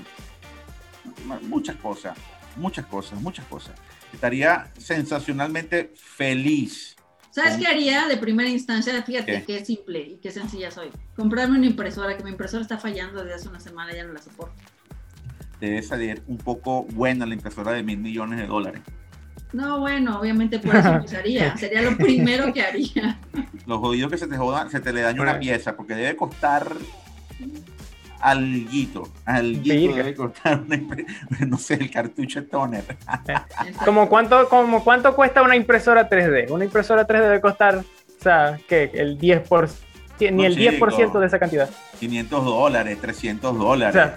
Muchas 1.43 1.78
cosas. 1.78 2.17
Muchas 2.58 2.86
cosas, 2.88 3.21
muchas 3.21 3.45
cosas. 3.45 3.76
Estaría 4.13 4.71
sensacionalmente 4.78 5.91
feliz. 5.95 6.95
¿Sabes 7.32 7.58
qué 7.58 7.65
haría 7.65 8.08
de 8.08 8.17
primera 8.17 8.47
instancia? 8.47 9.02
Fíjate 9.02 9.43
¿Qué? 9.43 9.43
qué 9.43 9.65
simple 9.65 9.99
y 9.99 10.17
qué 10.17 10.30
sencilla 10.30 10.69
soy. 10.69 10.91
Comprarme 11.15 11.58
una 11.58 11.65
impresora, 11.65 12.15
que 12.15 12.23
mi 12.23 12.30
impresora 12.30 12.62
está 12.62 12.78
fallando 12.78 13.23
desde 13.23 13.34
hace 13.34 13.49
una 13.49 13.60
semana, 13.60 13.91
ya 13.91 14.04
no 14.04 14.13
la 14.13 14.21
soporto. 14.21 14.62
Debe 15.60 15.82
salir 15.82 16.21
un 16.28 16.38
poco 16.38 16.84
buena 16.84 17.26
la 17.26 17.34
impresora 17.34 17.71
de 17.71 17.82
mil 17.82 17.97
millones 17.97 18.39
de 18.39 18.45
dólares. 18.45 18.82
No, 19.52 19.80
bueno, 19.80 20.19
obviamente 20.19 20.60
por 20.60 20.76
eso 20.76 20.89
empezaría. 20.89 21.58
Sería 21.58 21.82
lo 21.82 21.97
primero 21.97 22.54
que 22.54 22.62
haría. 22.62 23.19
Los 23.65 23.80
jodidos 23.80 24.12
que 24.12 24.17
se 24.17 24.28
te 24.28 24.38
jodan, 24.38 24.69
se 24.69 24.80
te 24.80 24.93
le 24.93 25.02
daña 25.02 25.21
una 25.21 25.39
pieza, 25.39 25.76
porque 25.76 25.95
debe 25.95 26.15
costar 26.15 26.76
alguito. 28.32 29.04
Alguito 29.26 29.96
debe 29.96 30.16
costar 30.16 30.62
una 30.62 30.80
no 31.48 31.58
sé, 31.58 31.76
el 31.76 31.92
cartucho 31.92 32.42
de 32.42 32.48
toner. 32.48 32.84
¿Como 33.86 34.08
cuánto, 34.10 34.48
como 34.50 34.84
cuánto 34.84 35.16
cuesta 35.16 35.42
una 35.42 35.56
impresora 35.56 36.10
3D? 36.10 36.50
Una 36.52 36.66
impresora 36.66 37.06
3D 37.06 37.22
debe 37.22 37.42
costar, 37.42 37.78
o 37.78 38.24
sea, 38.24 38.58
¿qué? 38.68 38.92
El 38.94 39.20
10%, 39.20 39.70
ni 40.20 40.32
No, 40.32 40.44
el 40.46 40.56
10% 40.58 40.96
chico. 41.06 41.20
de 41.20 41.28
esa 41.28 41.40
cantidad. 41.40 41.70
500 42.00 42.46
dólares, 42.46 42.98
300 43.02 43.52
O 43.52 43.58
dólares. 43.58 43.94
sea, 43.94 44.16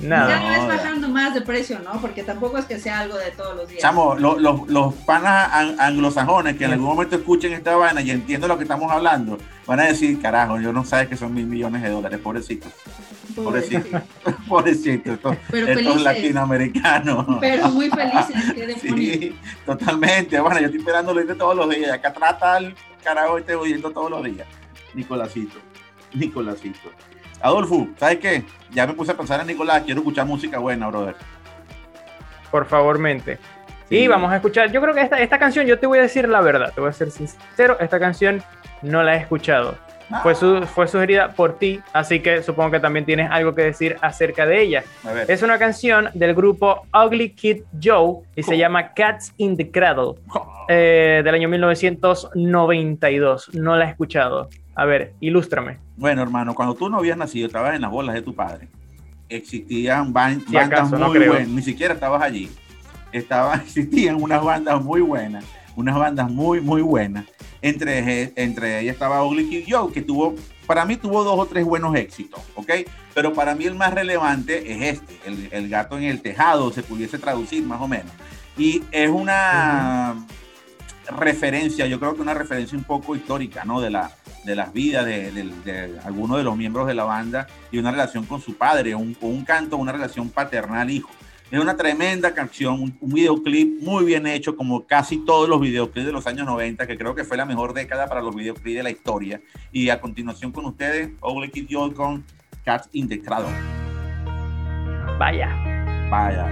nada. 0.00 0.28
Ya 0.30 0.40
no 0.40 0.52
es 0.54 0.66
bajando 0.76 1.08
más 1.08 1.32
de 1.34 1.40
precio, 1.42 1.78
¿no? 1.78 2.00
Porque 2.00 2.24
tampoco 2.24 2.58
es 2.58 2.64
que 2.64 2.80
sea 2.80 3.00
algo 3.00 3.16
de 3.16 3.30
todos 3.30 3.54
los 3.56 3.68
días. 3.68 3.80
Chamo, 3.80 4.16
lo- 4.16 4.38
lo- 4.40 4.64
los 4.66 4.94
panas 4.94 5.48
an- 5.52 5.76
anglosajones 5.78 6.56
que 6.56 6.64
en 6.64 6.72
algún 6.72 6.88
momento 6.88 7.14
escuchen 7.14 7.52
esta 7.52 7.76
vaina 7.76 8.00
y 8.00 8.10
entienden 8.10 8.48
lo 8.48 8.56
que 8.56 8.64
estamos 8.64 8.90
hablando, 8.90 9.38
van 9.66 9.78
a 9.80 9.84
decir, 9.84 10.20
carajo, 10.20 10.58
yo 10.60 10.72
no 10.72 10.84
sabes 10.84 11.06
que 11.08 11.16
son 11.16 11.32
mil 11.32 11.46
millones 11.46 11.82
de 11.82 11.90
dólares, 11.90 12.18
pobrecitos, 12.18 12.72
pobrecito. 13.34 14.00
Pobrecito. 14.48 15.18
Pero 15.50 15.66
estos 15.66 15.82
felices. 15.82 16.02
latinoamericanos. 16.02 17.26
Pero 17.40 17.68
muy 17.68 17.90
felices, 17.90 18.54
demonios. 18.54 18.80
Sí, 18.82 19.38
totalmente. 19.64 20.40
Bueno, 20.40 20.58
yo 20.60 20.66
estoy 20.66 20.80
esperando 20.80 21.14
leerte 21.14 21.34
todos 21.34 21.56
los 21.56 21.68
días. 21.68 21.92
Acá 21.92 22.12
trata 22.12 22.56
al 22.56 22.74
carajo 23.02 23.38
este 23.38 23.54
oyendo 23.54 23.90
todos 23.90 24.10
los 24.10 24.24
días. 24.24 24.46
Nicolásito, 24.94 25.58
Nicolásito. 26.12 26.90
Adolfo, 27.40 27.88
¿sabes 27.98 28.18
qué? 28.18 28.44
Ya 28.70 28.86
me 28.86 28.94
puse 28.94 29.12
a 29.12 29.16
pensar 29.16 29.40
en 29.40 29.46
Nicolás. 29.46 29.82
Quiero 29.84 30.00
escuchar 30.00 30.26
música 30.26 30.58
buena, 30.58 30.88
brother. 30.88 31.16
Por 32.50 32.66
favor, 32.66 32.98
mente. 32.98 33.38
Sí. 33.88 33.96
Y 33.96 34.08
vamos 34.08 34.32
a 34.32 34.36
escuchar. 34.36 34.70
Yo 34.72 34.80
creo 34.80 34.94
que 34.94 35.02
esta, 35.02 35.18
esta 35.20 35.38
canción, 35.38 35.66
yo 35.66 35.78
te 35.78 35.86
voy 35.86 35.98
a 35.98 36.02
decir 36.02 36.28
la 36.28 36.40
verdad, 36.40 36.72
te 36.74 36.80
voy 36.80 36.90
a 36.90 36.92
ser 36.92 37.10
sincero, 37.10 37.76
esta 37.80 37.98
canción 37.98 38.42
no 38.82 39.02
la 39.02 39.16
he 39.16 39.18
escuchado. 39.18 39.76
Ah, 40.10 40.20
Fue, 40.22 40.34
su- 40.34 40.62
fue 40.66 40.86
sugerida 40.86 41.32
por 41.32 41.58
ti, 41.58 41.80
así 41.92 42.20
que 42.20 42.42
supongo 42.42 42.72
que 42.72 42.80
también 42.80 43.04
tienes 43.06 43.30
algo 43.30 43.54
que 43.54 43.62
decir 43.62 43.96
acerca 44.02 44.44
de 44.46 44.62
ella. 44.62 44.84
Es 45.28 45.42
una 45.42 45.58
canción 45.58 46.08
del 46.14 46.34
grupo 46.34 46.86
Ugly 46.92 47.30
Kid 47.30 47.62
Joe 47.82 48.22
y 48.36 48.42
se 48.42 48.58
llama 48.58 48.92
Cats 48.92 49.32
in 49.38 49.56
the 49.56 49.70
Cradle 49.70 50.14
eh, 50.68 51.22
del 51.24 51.34
año 51.34 51.48
1992. 51.48 53.54
No 53.54 53.76
la 53.76 53.86
he 53.86 53.90
escuchado. 53.90 54.48
A 54.74 54.84
ver, 54.84 55.12
ilústrame. 55.20 55.78
Bueno, 55.96 56.22
hermano, 56.22 56.54
cuando 56.54 56.74
tú 56.74 56.88
no 56.90 56.98
habías 56.98 57.16
nacido, 57.16 57.46
estabas 57.46 57.74
en 57.74 57.82
las 57.82 57.90
bolas 57.90 58.14
de 58.14 58.22
tu 58.22 58.34
padre. 58.34 58.68
Existían 59.28 60.12
ban- 60.12 60.44
Si 60.46 60.54
bandas 60.54 60.80
acaso, 60.90 60.98
muy 60.98 61.18
buenas. 61.26 61.48
Ni 61.48 61.62
siquiera 61.62 61.94
estabas 61.94 62.22
allí. 62.22 62.50
Estaba, 63.12 63.54
existían 63.64 64.20
unas 64.20 64.42
bandas 64.42 64.82
muy 64.82 65.00
buenas. 65.00 65.44
Unas 65.76 65.96
bandas 65.96 66.30
muy, 66.30 66.60
muy 66.60 66.82
buenas. 66.82 67.24
Entre, 67.62 68.32
entre 68.36 68.80
ellas 68.80 68.94
estaba 68.94 69.24
Ugly 69.24 69.48
Kid 69.48 69.64
Joe, 69.68 69.92
que 69.92 70.02
tuvo, 70.02 70.34
para 70.66 70.84
mí 70.84 70.96
tuvo 70.96 71.24
dos 71.24 71.38
o 71.38 71.46
tres 71.46 71.64
buenos 71.64 71.96
éxitos, 71.96 72.40
¿ok? 72.54 72.70
Pero 73.14 73.32
para 73.32 73.54
mí 73.54 73.64
el 73.64 73.74
más 73.74 73.94
relevante 73.94 74.72
es 74.72 74.98
este, 74.98 75.18
el, 75.24 75.48
el 75.50 75.68
gato 75.68 75.96
en 75.96 76.04
el 76.04 76.20
tejado, 76.20 76.70
se 76.72 76.82
pudiese 76.82 77.18
traducir 77.18 77.64
más 77.64 77.80
o 77.80 77.88
menos. 77.88 78.12
Y 78.58 78.82
es 78.90 79.08
una 79.08 80.14
referencia, 81.18 81.86
yo 81.86 81.98
creo 81.98 82.14
que 82.14 82.22
una 82.22 82.34
referencia 82.34 82.76
un 82.76 82.84
poco 82.84 83.16
histórica, 83.16 83.64
¿no? 83.64 83.80
De, 83.80 83.90
la, 83.90 84.10
de 84.44 84.54
las 84.54 84.72
vidas 84.72 85.06
de, 85.06 85.32
de, 85.32 85.44
de 85.64 86.00
algunos 86.04 86.36
de 86.36 86.44
los 86.44 86.56
miembros 86.56 86.86
de 86.86 86.94
la 86.94 87.04
banda 87.04 87.46
y 87.72 87.78
una 87.78 87.90
relación 87.90 88.26
con 88.26 88.40
su 88.42 88.56
padre, 88.56 88.94
un, 88.94 89.16
un 89.22 89.44
canto, 89.44 89.78
una 89.78 89.92
relación 89.92 90.28
paternal-hijo. 90.28 91.10
Es 91.54 91.60
una 91.60 91.76
tremenda 91.76 92.34
canción, 92.34 92.82
un, 92.82 92.98
un, 93.00 93.12
videoclip 93.12 93.80
muy 93.80 94.04
bien 94.04 94.26
hecho, 94.26 94.56
como 94.56 94.84
casi 94.88 95.18
todos 95.18 95.48
los 95.48 95.60
videoclips 95.60 96.04
de 96.04 96.10
los 96.10 96.26
años 96.26 96.46
90, 96.46 96.84
que 96.84 96.98
creo 96.98 97.14
que 97.14 97.22
fue 97.22 97.36
la 97.36 97.44
mejor 97.44 97.72
década 97.72 98.08
para 98.08 98.20
los 98.20 98.34
videoclips 98.34 98.74
de 98.74 98.82
la 98.82 98.90
historia. 98.90 99.40
Y 99.70 99.88
a 99.88 100.00
continuación 100.00 100.50
con 100.50 100.64
ustedes, 100.64 101.10
Ugly 101.22 101.50
Kid 101.52 101.68
con 101.94 102.24
Cats 102.64 102.88
in 102.90 103.08
the 103.08 103.22
Cradle. 103.22 103.52
Vaya. 105.16 105.48
Vaya. 106.10 106.50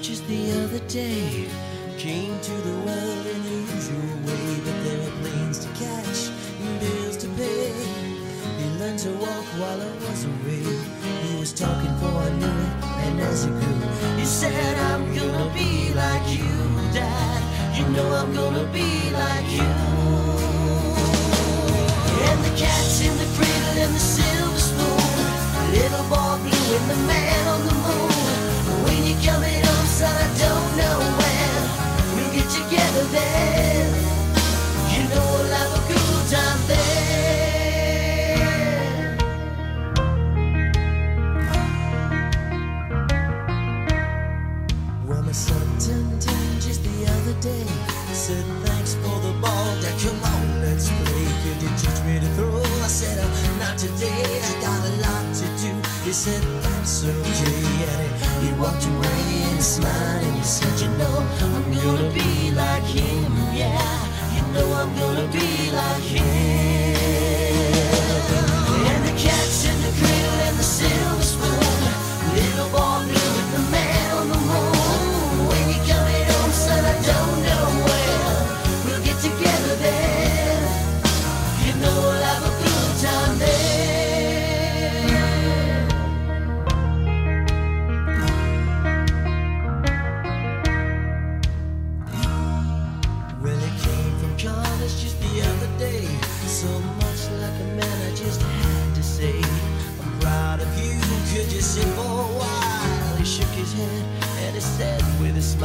just 0.00 0.26
the 0.28 0.64
other 0.64 0.80
day. 0.88 1.53
While 9.58 9.80
I 9.80 9.92
was 10.06 10.24
away. 10.24 10.64
He 11.22 11.38
was 11.38 11.52
talking 11.52 11.92
before 11.94 12.22
I 12.22 12.30
knew 12.30 12.84
and 13.04 13.20
as 13.20 13.44
he 13.44 13.50
grew, 13.50 13.80
he 14.16 14.24
said, 14.24 14.78
I'm 14.90 15.14
gonna 15.14 15.52
be 15.54 15.92
like 15.94 16.26
you, 16.36 16.50
Dad. 16.92 17.78
You 17.78 17.86
know 17.88 18.08
I'm 18.14 18.32
gonna 18.34 18.66
be 18.72 19.10
like 19.10 19.50
you. 19.50 20.13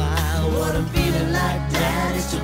Smile, 0.00 0.50
What 0.58 0.74
I'm 0.76 0.86
feeling 0.86 1.32
like, 1.32 1.62
Dad, 1.72 2.16
is 2.16 2.30
to 2.32 2.38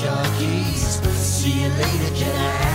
car 0.00 0.26
keys. 0.38 1.00
See 1.14 1.62
you 1.62 1.68
later, 1.68 2.14
can 2.16 2.36
I 2.36 2.69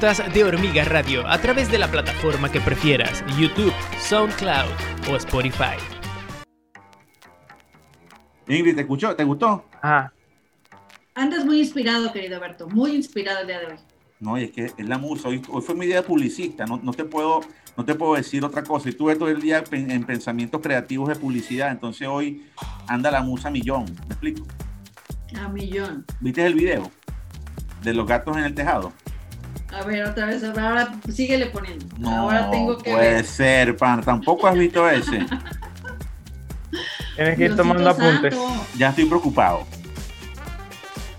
de 0.00 0.44
Hormiga 0.44 0.82
Radio 0.84 1.28
a 1.28 1.36
través 1.36 1.70
de 1.70 1.76
la 1.76 1.86
plataforma 1.86 2.50
que 2.50 2.58
prefieras, 2.58 3.22
YouTube, 3.38 3.70
SoundCloud 3.98 4.70
o 5.12 5.16
Spotify. 5.16 5.76
Ingrid, 8.48 8.76
¿te 8.76 8.80
escuchó? 8.80 9.14
¿Te 9.14 9.24
gustó? 9.24 9.66
Ajá. 9.82 10.10
Andas 11.14 11.44
muy 11.44 11.58
inspirado, 11.60 12.10
querido 12.14 12.40
Berto, 12.40 12.66
muy 12.66 12.92
inspirado 12.96 13.40
el 13.40 13.46
día 13.48 13.60
de 13.60 13.66
hoy. 13.66 13.74
No, 14.20 14.38
y 14.38 14.44
es 14.44 14.52
que 14.52 14.64
es 14.64 14.88
la 14.88 14.96
musa. 14.96 15.28
Hoy, 15.28 15.42
hoy 15.50 15.60
fue 15.60 15.74
mi 15.74 15.84
día 15.84 15.96
de 15.96 16.02
publicista. 16.02 16.64
No, 16.64 16.80
no, 16.82 16.94
te 16.94 17.04
puedo, 17.04 17.40
no 17.76 17.84
te 17.84 17.94
puedo 17.94 18.14
decir 18.14 18.42
otra 18.42 18.62
cosa. 18.64 18.88
Y 18.88 18.92
tuve 18.92 19.16
todo 19.16 19.28
el 19.28 19.42
día 19.42 19.62
pen- 19.64 19.90
en 19.90 20.04
pensamientos 20.04 20.62
creativos 20.62 21.10
de 21.10 21.16
publicidad. 21.16 21.70
Entonces 21.70 22.08
hoy 22.08 22.46
anda 22.88 23.10
la 23.10 23.20
musa 23.20 23.48
a 23.48 23.50
millón. 23.50 23.84
¿Me 23.84 24.14
explico? 24.14 24.46
A 25.38 25.48
millón. 25.48 26.06
¿Viste 26.20 26.46
el 26.46 26.54
video? 26.54 26.90
De 27.82 27.92
los 27.92 28.06
gatos 28.06 28.34
en 28.38 28.44
el 28.44 28.54
tejado. 28.54 28.94
A 29.72 29.84
ver, 29.84 30.04
otra 30.04 30.26
vez, 30.26 30.42
ahora 30.42 30.92
síguele 31.12 31.46
poniendo. 31.46 31.86
No 31.98 32.10
ahora 32.10 32.50
tengo 32.50 32.76
que 32.78 32.90
puede 32.92 33.14
ver. 33.14 33.24
ser, 33.24 33.76
pan. 33.76 34.02
Tampoco 34.02 34.46
has 34.46 34.54
visto 34.54 34.88
ese. 34.88 35.24
Tienes 37.16 37.36
que 37.36 37.44
ir 37.44 37.54
Diosito 37.54 37.56
tomando 37.56 37.90
apuntes. 37.90 38.34
santo. 38.34 38.66
Ya 38.76 38.88
estoy 38.90 39.04
preocupado. 39.04 39.66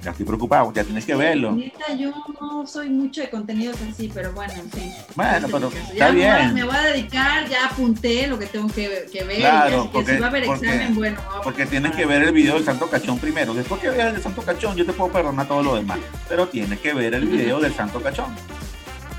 Ya 0.03 0.11
estoy 0.11 0.25
preocupado. 0.25 0.73
Ya 0.73 0.83
tienes 0.83 1.05
que 1.05 1.13
verlo. 1.15 1.51
Neta, 1.51 1.93
yo 1.93 2.11
no 2.39 2.65
soy 2.65 2.89
mucho 2.89 3.21
de 3.21 3.29
contenidos 3.29 3.77
así, 3.91 4.09
pero 4.13 4.31
bueno, 4.33 4.51
en 4.53 4.69
fin. 4.71 4.91
Bueno, 5.15 5.47
pero 5.51 5.67
está 5.67 5.93
Ya 5.93 6.09
bien. 6.09 6.53
Me 6.55 6.63
voy 6.63 6.75
a 6.75 6.81
dedicar, 6.81 7.47
ya 7.47 7.67
apunté 7.67 8.25
lo 8.27 8.39
que 8.39 8.47
tengo 8.47 8.67
que, 8.67 9.05
que 9.11 9.23
ver. 9.23 9.37
Claro, 9.37 9.77
ya, 9.77 9.83
que 9.83 9.89
porque- 9.93 10.15
si 10.15 10.19
va 10.19 10.25
a 10.25 10.29
haber 10.29 10.45
porque- 10.45 10.65
examen, 10.65 10.95
bueno. 10.95 11.21
a 11.31 11.41
Porque 11.41 11.65
tienes 11.67 11.91
que 11.95 12.05
ver 12.07 12.23
el 12.23 12.31
video 12.33 12.55
del 12.55 12.65
Santo 12.65 12.89
Cachón 12.89 13.19
primero. 13.19 13.53
Después 13.53 13.79
que 13.79 13.89
veas 13.89 14.15
el 14.15 14.21
Santo 14.23 14.41
Cachón, 14.41 14.75
yo 14.75 14.85
te 14.85 14.93
puedo 14.93 15.11
perdonar 15.11 15.47
todo 15.47 15.61
lo 15.61 15.75
demás. 15.75 15.99
Pero 16.27 16.47
tienes 16.47 16.79
que 16.79 16.93
ver 16.93 17.13
el 17.13 17.27
video 17.27 17.59
del 17.59 17.73
Santo 17.73 18.01
Cachón. 18.01 18.33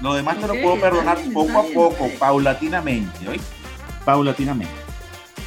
Lo 0.01 0.15
demás 0.15 0.37
te 0.41 0.49
lo 0.49 0.55
puedo 0.61 0.81
perdonar 0.81 1.17
bien, 1.19 1.33
poco 1.33 1.59
a 1.59 1.63
bien, 1.63 1.75
poco, 1.75 2.07
bien. 2.07 2.19
paulatinamente, 2.19 3.29
¿oí? 3.29 3.41
Paulatinamente. 4.05 4.75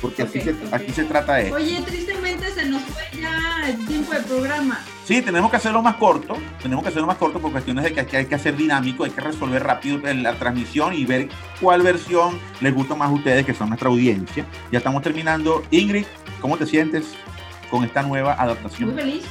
Porque 0.01 0.23
así 0.23 0.39
Ok, 0.39 0.43
se, 0.45 0.51
ok. 0.51 0.57
aquí 0.73 0.91
se 0.93 1.03
trata 1.03 1.35
de. 1.35 1.51
Oye, 1.51 1.81
tristemente 1.85 2.49
se 2.53 2.65
nos 2.65 2.81
fue 2.83 3.03
ya 3.19 3.67
el 3.67 3.85
tiempo 3.85 4.13
del 4.13 4.23
programa. 4.23 4.79
Sí, 5.05 5.21
tenemos 5.21 5.51
que 5.51 5.57
hacerlo 5.57 5.83
más 5.83 5.97
corto, 5.97 6.35
tenemos 6.63 6.83
que 6.83 6.89
hacerlo 6.89 7.05
más 7.05 7.17
corto 7.17 7.39
por 7.39 7.51
cuestiones 7.51 7.83
de 7.83 7.93
que 7.93 7.99
hay 7.99 8.05
que, 8.07 8.17
hay 8.17 8.25
que 8.25 8.33
hacer 8.33 8.57
dinámico, 8.57 9.03
hay 9.03 9.11
que 9.11 9.21
resolver 9.21 9.61
rápido 9.61 9.99
la 9.99 10.33
transmisión 10.33 10.95
y 10.95 11.05
ver 11.05 11.29
cuál 11.61 11.83
versión 11.83 12.39
les 12.59 12.73
gusta 12.73 12.95
más 12.95 13.09
a 13.09 13.11
ustedes, 13.11 13.45
que 13.45 13.53
son 13.53 13.69
nuestra 13.69 13.87
audiencia. 13.87 14.47
Ya 14.71 14.79
estamos 14.79 15.03
terminando. 15.03 15.61
Ingrid, 15.69 16.07
¿cómo 16.41 16.57
te 16.57 16.65
sientes 16.65 17.13
con 17.69 17.83
esta 17.83 18.01
nueva 18.01 18.33
adaptación? 18.33 18.95
Muy 18.95 18.99
feliz, 18.99 19.25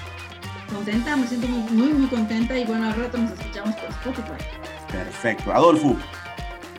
contenta, 0.72 1.16
me 1.16 1.26
siento 1.26 1.48
muy, 1.48 1.68
muy, 1.72 1.92
muy 1.92 2.06
contenta 2.06 2.56
y 2.56 2.64
bueno, 2.66 2.86
al 2.86 2.94
rato 2.94 3.18
nos 3.18 3.32
escuchamos 3.32 3.74
por 3.74 3.90
Spotify. 3.90 4.44
Perfecto. 4.92 5.52
Adolfo, 5.52 5.96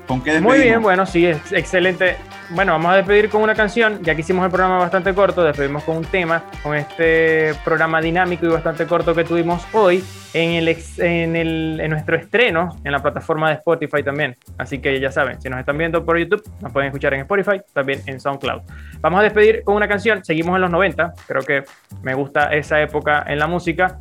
¿con 0.07 0.21
qué 0.23 0.39
Muy 0.39 0.59
bien, 0.59 0.81
bueno, 0.81 1.05
sí, 1.05 1.25
es 1.25 1.51
excelente. 1.51 2.15
Bueno, 2.51 2.73
vamos 2.73 2.91
a 2.91 2.97
despedir 2.97 3.29
con 3.29 3.41
una 3.41 3.55
canción, 3.55 4.03
ya 4.03 4.13
que 4.13 4.21
hicimos 4.21 4.45
el 4.45 4.51
programa 4.51 4.77
bastante 4.77 5.13
corto, 5.15 5.43
despedimos 5.43 5.83
con 5.83 5.97
un 5.97 6.05
tema, 6.05 6.43
con 6.61 6.75
este 6.75 7.53
programa 7.63 7.99
dinámico 8.01 8.45
y 8.45 8.49
bastante 8.49 8.85
corto 8.85 9.15
que 9.15 9.23
tuvimos 9.23 9.65
hoy 9.73 10.03
en, 10.35 10.51
el 10.51 10.67
ex- 10.67 10.99
en, 10.99 11.35
el, 11.35 11.79
en 11.81 11.89
nuestro 11.89 12.15
estreno 12.15 12.77
en 12.83 12.91
la 12.91 12.99
plataforma 13.01 13.49
de 13.49 13.55
Spotify 13.55 14.03
también. 14.03 14.35
Así 14.59 14.77
que 14.77 14.99
ya 14.99 15.11
saben, 15.11 15.41
si 15.41 15.49
nos 15.49 15.59
están 15.59 15.75
viendo 15.77 16.05
por 16.05 16.19
YouTube, 16.19 16.43
nos 16.61 16.71
pueden 16.71 16.87
escuchar 16.89 17.15
en 17.15 17.21
Spotify, 17.21 17.61
también 17.73 18.01
en 18.05 18.19
SoundCloud. 18.19 18.61
Vamos 19.01 19.19
a 19.21 19.23
despedir 19.23 19.63
con 19.63 19.75
una 19.75 19.87
canción, 19.87 20.23
seguimos 20.23 20.55
en 20.55 20.61
los 20.61 20.69
90, 20.69 21.13
creo 21.27 21.41
que 21.41 21.63
me 22.03 22.13
gusta 22.13 22.53
esa 22.53 22.79
época 22.79 23.23
en 23.27 23.39
la 23.39 23.47
música. 23.47 23.97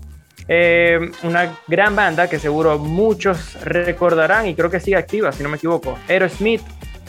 Eh, 0.48 1.10
una 1.22 1.56
gran 1.66 1.96
banda 1.96 2.28
que 2.28 2.38
seguro 2.38 2.78
muchos 2.78 3.54
recordarán 3.62 4.46
y 4.46 4.54
creo 4.54 4.70
que 4.70 4.80
sigue 4.80 4.96
activa, 4.96 5.32
si 5.32 5.42
no 5.42 5.48
me 5.48 5.56
equivoco. 5.56 5.98
Aerosmith 6.08 6.62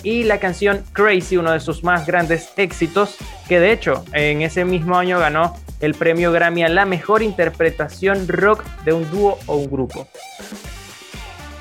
y 0.04 0.24
la 0.24 0.40
canción 0.40 0.84
Crazy, 0.94 1.36
uno 1.38 1.52
de 1.52 1.60
sus 1.60 1.84
más 1.84 2.06
grandes 2.06 2.54
éxitos, 2.58 3.18
que 3.48 3.60
de 3.60 3.72
hecho 3.72 4.06
en 4.14 4.42
ese 4.42 4.64
mismo 4.64 4.98
año 4.98 5.20
ganó 5.20 5.58
el 5.82 5.96
premio 5.96 6.32
Grammy 6.32 6.64
a 6.64 6.70
la 6.70 6.86
mejor 6.86 7.22
interpretación 7.22 8.28
rock 8.28 8.64
de 8.86 8.94
un 8.94 9.10
dúo 9.12 9.38
o 9.48 9.56
un 9.58 9.70
grupo. 9.70 10.08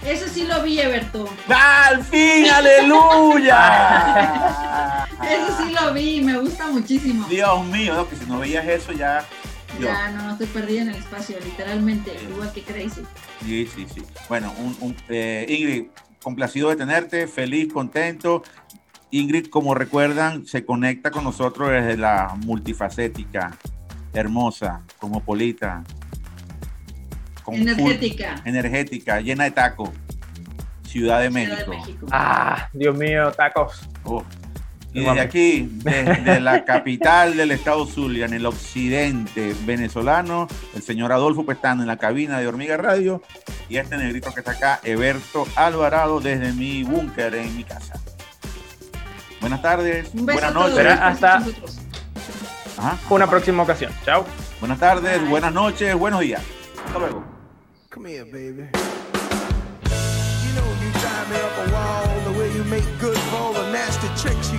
Eso 0.06 0.26
sí 0.28 0.44
lo 0.46 0.62
vi, 0.62 0.78
Everton. 0.80 1.26
¡Al 1.48 2.04
fin! 2.04 2.46
¡Aleluya! 2.50 3.56
Eso 5.22 5.56
sí 5.56 5.72
lo 5.72 5.94
vi, 5.94 6.20
me 6.20 6.36
gusta 6.38 6.66
muchísimo. 6.66 7.26
Dios 7.28 7.64
mío, 7.66 7.94
no, 7.94 8.06
que 8.06 8.14
si 8.16 8.26
no 8.26 8.38
veías 8.38 8.66
eso 8.66 8.92
ya. 8.92 9.24
Ya, 9.80 10.10
no, 10.10 10.32
estoy 10.32 10.46
perdida 10.46 10.82
en 10.82 10.88
el 10.90 10.94
espacio, 10.96 11.36
literalmente, 11.44 12.12
igual 12.30 12.52
que 12.52 12.62
Crazy. 12.62 13.02
Sí, 13.44 13.68
sí, 13.74 13.86
sí. 13.92 14.02
Bueno, 14.28 14.52
un, 14.58 14.76
un- 14.80 14.96
eh, 15.08 15.46
Ingrid, 15.48 15.86
complacido 16.22 16.70
de 16.70 16.76
tenerte, 16.76 17.26
feliz, 17.26 17.72
contento. 17.72 18.42
Ingrid, 19.10 19.46
como 19.48 19.74
recuerdan, 19.74 20.46
se 20.46 20.64
conecta 20.64 21.10
con 21.10 21.24
nosotros 21.24 21.70
desde 21.70 21.96
la 21.96 22.34
multifacética, 22.44 23.56
hermosa, 24.12 24.82
cosmopolita, 24.98 25.84
con 27.42 27.54
full- 27.56 27.62
Energética. 27.68 28.40
energética, 28.44 29.20
llena 29.20 29.44
de 29.44 29.50
taco, 29.50 29.92
Ciudad 30.88 31.20
de 31.20 31.30
Ciudad 31.30 31.48
México. 31.48 31.70
de 31.70 31.76
México. 31.76 32.06
Ah, 32.10 32.68
Dios 32.72 32.96
mío, 32.96 33.32
tacos. 33.32 33.88
Oh. 34.04 34.22
Y 34.94 35.00
desde 35.00 35.20
aquí, 35.20 35.68
desde 35.72 36.40
la 36.40 36.64
capital 36.66 37.36
del 37.36 37.50
estado 37.50 37.84
Zulia, 37.84 38.26
en 38.26 38.32
el 38.32 38.46
occidente 38.46 39.54
venezolano, 39.66 40.46
el 40.74 40.82
señor 40.82 41.10
Adolfo 41.12 41.44
Pestano 41.44 41.82
en 41.82 41.88
la 41.88 41.96
cabina 41.96 42.38
de 42.38 42.46
Hormiga 42.46 42.76
Radio 42.76 43.20
y 43.68 43.76
este 43.78 43.96
negrito 43.96 44.32
que 44.32 44.40
está 44.40 44.52
acá, 44.52 44.80
Eberto 44.84 45.46
Alvarado, 45.56 46.20
desde 46.20 46.52
mi 46.52 46.84
búnker 46.84 47.34
en 47.34 47.56
mi 47.56 47.64
casa. 47.64 47.94
Buenas 49.40 49.60
tardes, 49.60 50.10
Un 50.14 50.26
beso 50.26 50.40
buenas 50.40 50.50
a 50.50 50.54
todos. 50.54 50.70
noches. 50.70 50.76
Será 50.76 51.08
hasta-. 51.08 51.44
Ajá. 52.78 52.98
Una 53.10 53.26
próxima 53.28 53.62
ocasión. 53.64 53.92
Chao. 54.04 54.24
Buenas 54.60 54.78
tardes, 54.78 55.20
Bye. 55.20 55.28
buenas 55.28 55.52
noches, 55.52 55.94
buenos 55.96 56.20
días. 56.20 56.40
Hasta 56.86 56.98
luego. 57.00 57.24
Come 57.90 58.10
here, 58.10 58.24
baby. 58.24 58.68
You 60.44 60.52
know 60.54 60.68
you 60.80 60.90
drive 61.00 61.28
me 61.30 61.36
up 61.36 61.58
a 61.66 61.72
wall 61.72 62.32
the 62.32 62.38
way 62.38 62.48
you 62.56 62.64
make 62.64 62.84
good 63.00 63.18
for 63.30 63.36
all 63.36 63.52
the 63.52 63.70
nasty 63.72 64.08
tricks 64.16 64.52
you. 64.52 64.58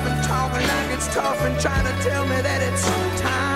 and 0.00 0.24
talking 0.24 0.66
like 0.66 0.90
it's 0.96 1.06
tough 1.14 1.40
and 1.42 1.58
trying 1.60 1.84
to 1.84 2.02
tell 2.02 2.24
me 2.26 2.40
that 2.40 2.62
it's 2.62 3.20
time. 3.20 3.51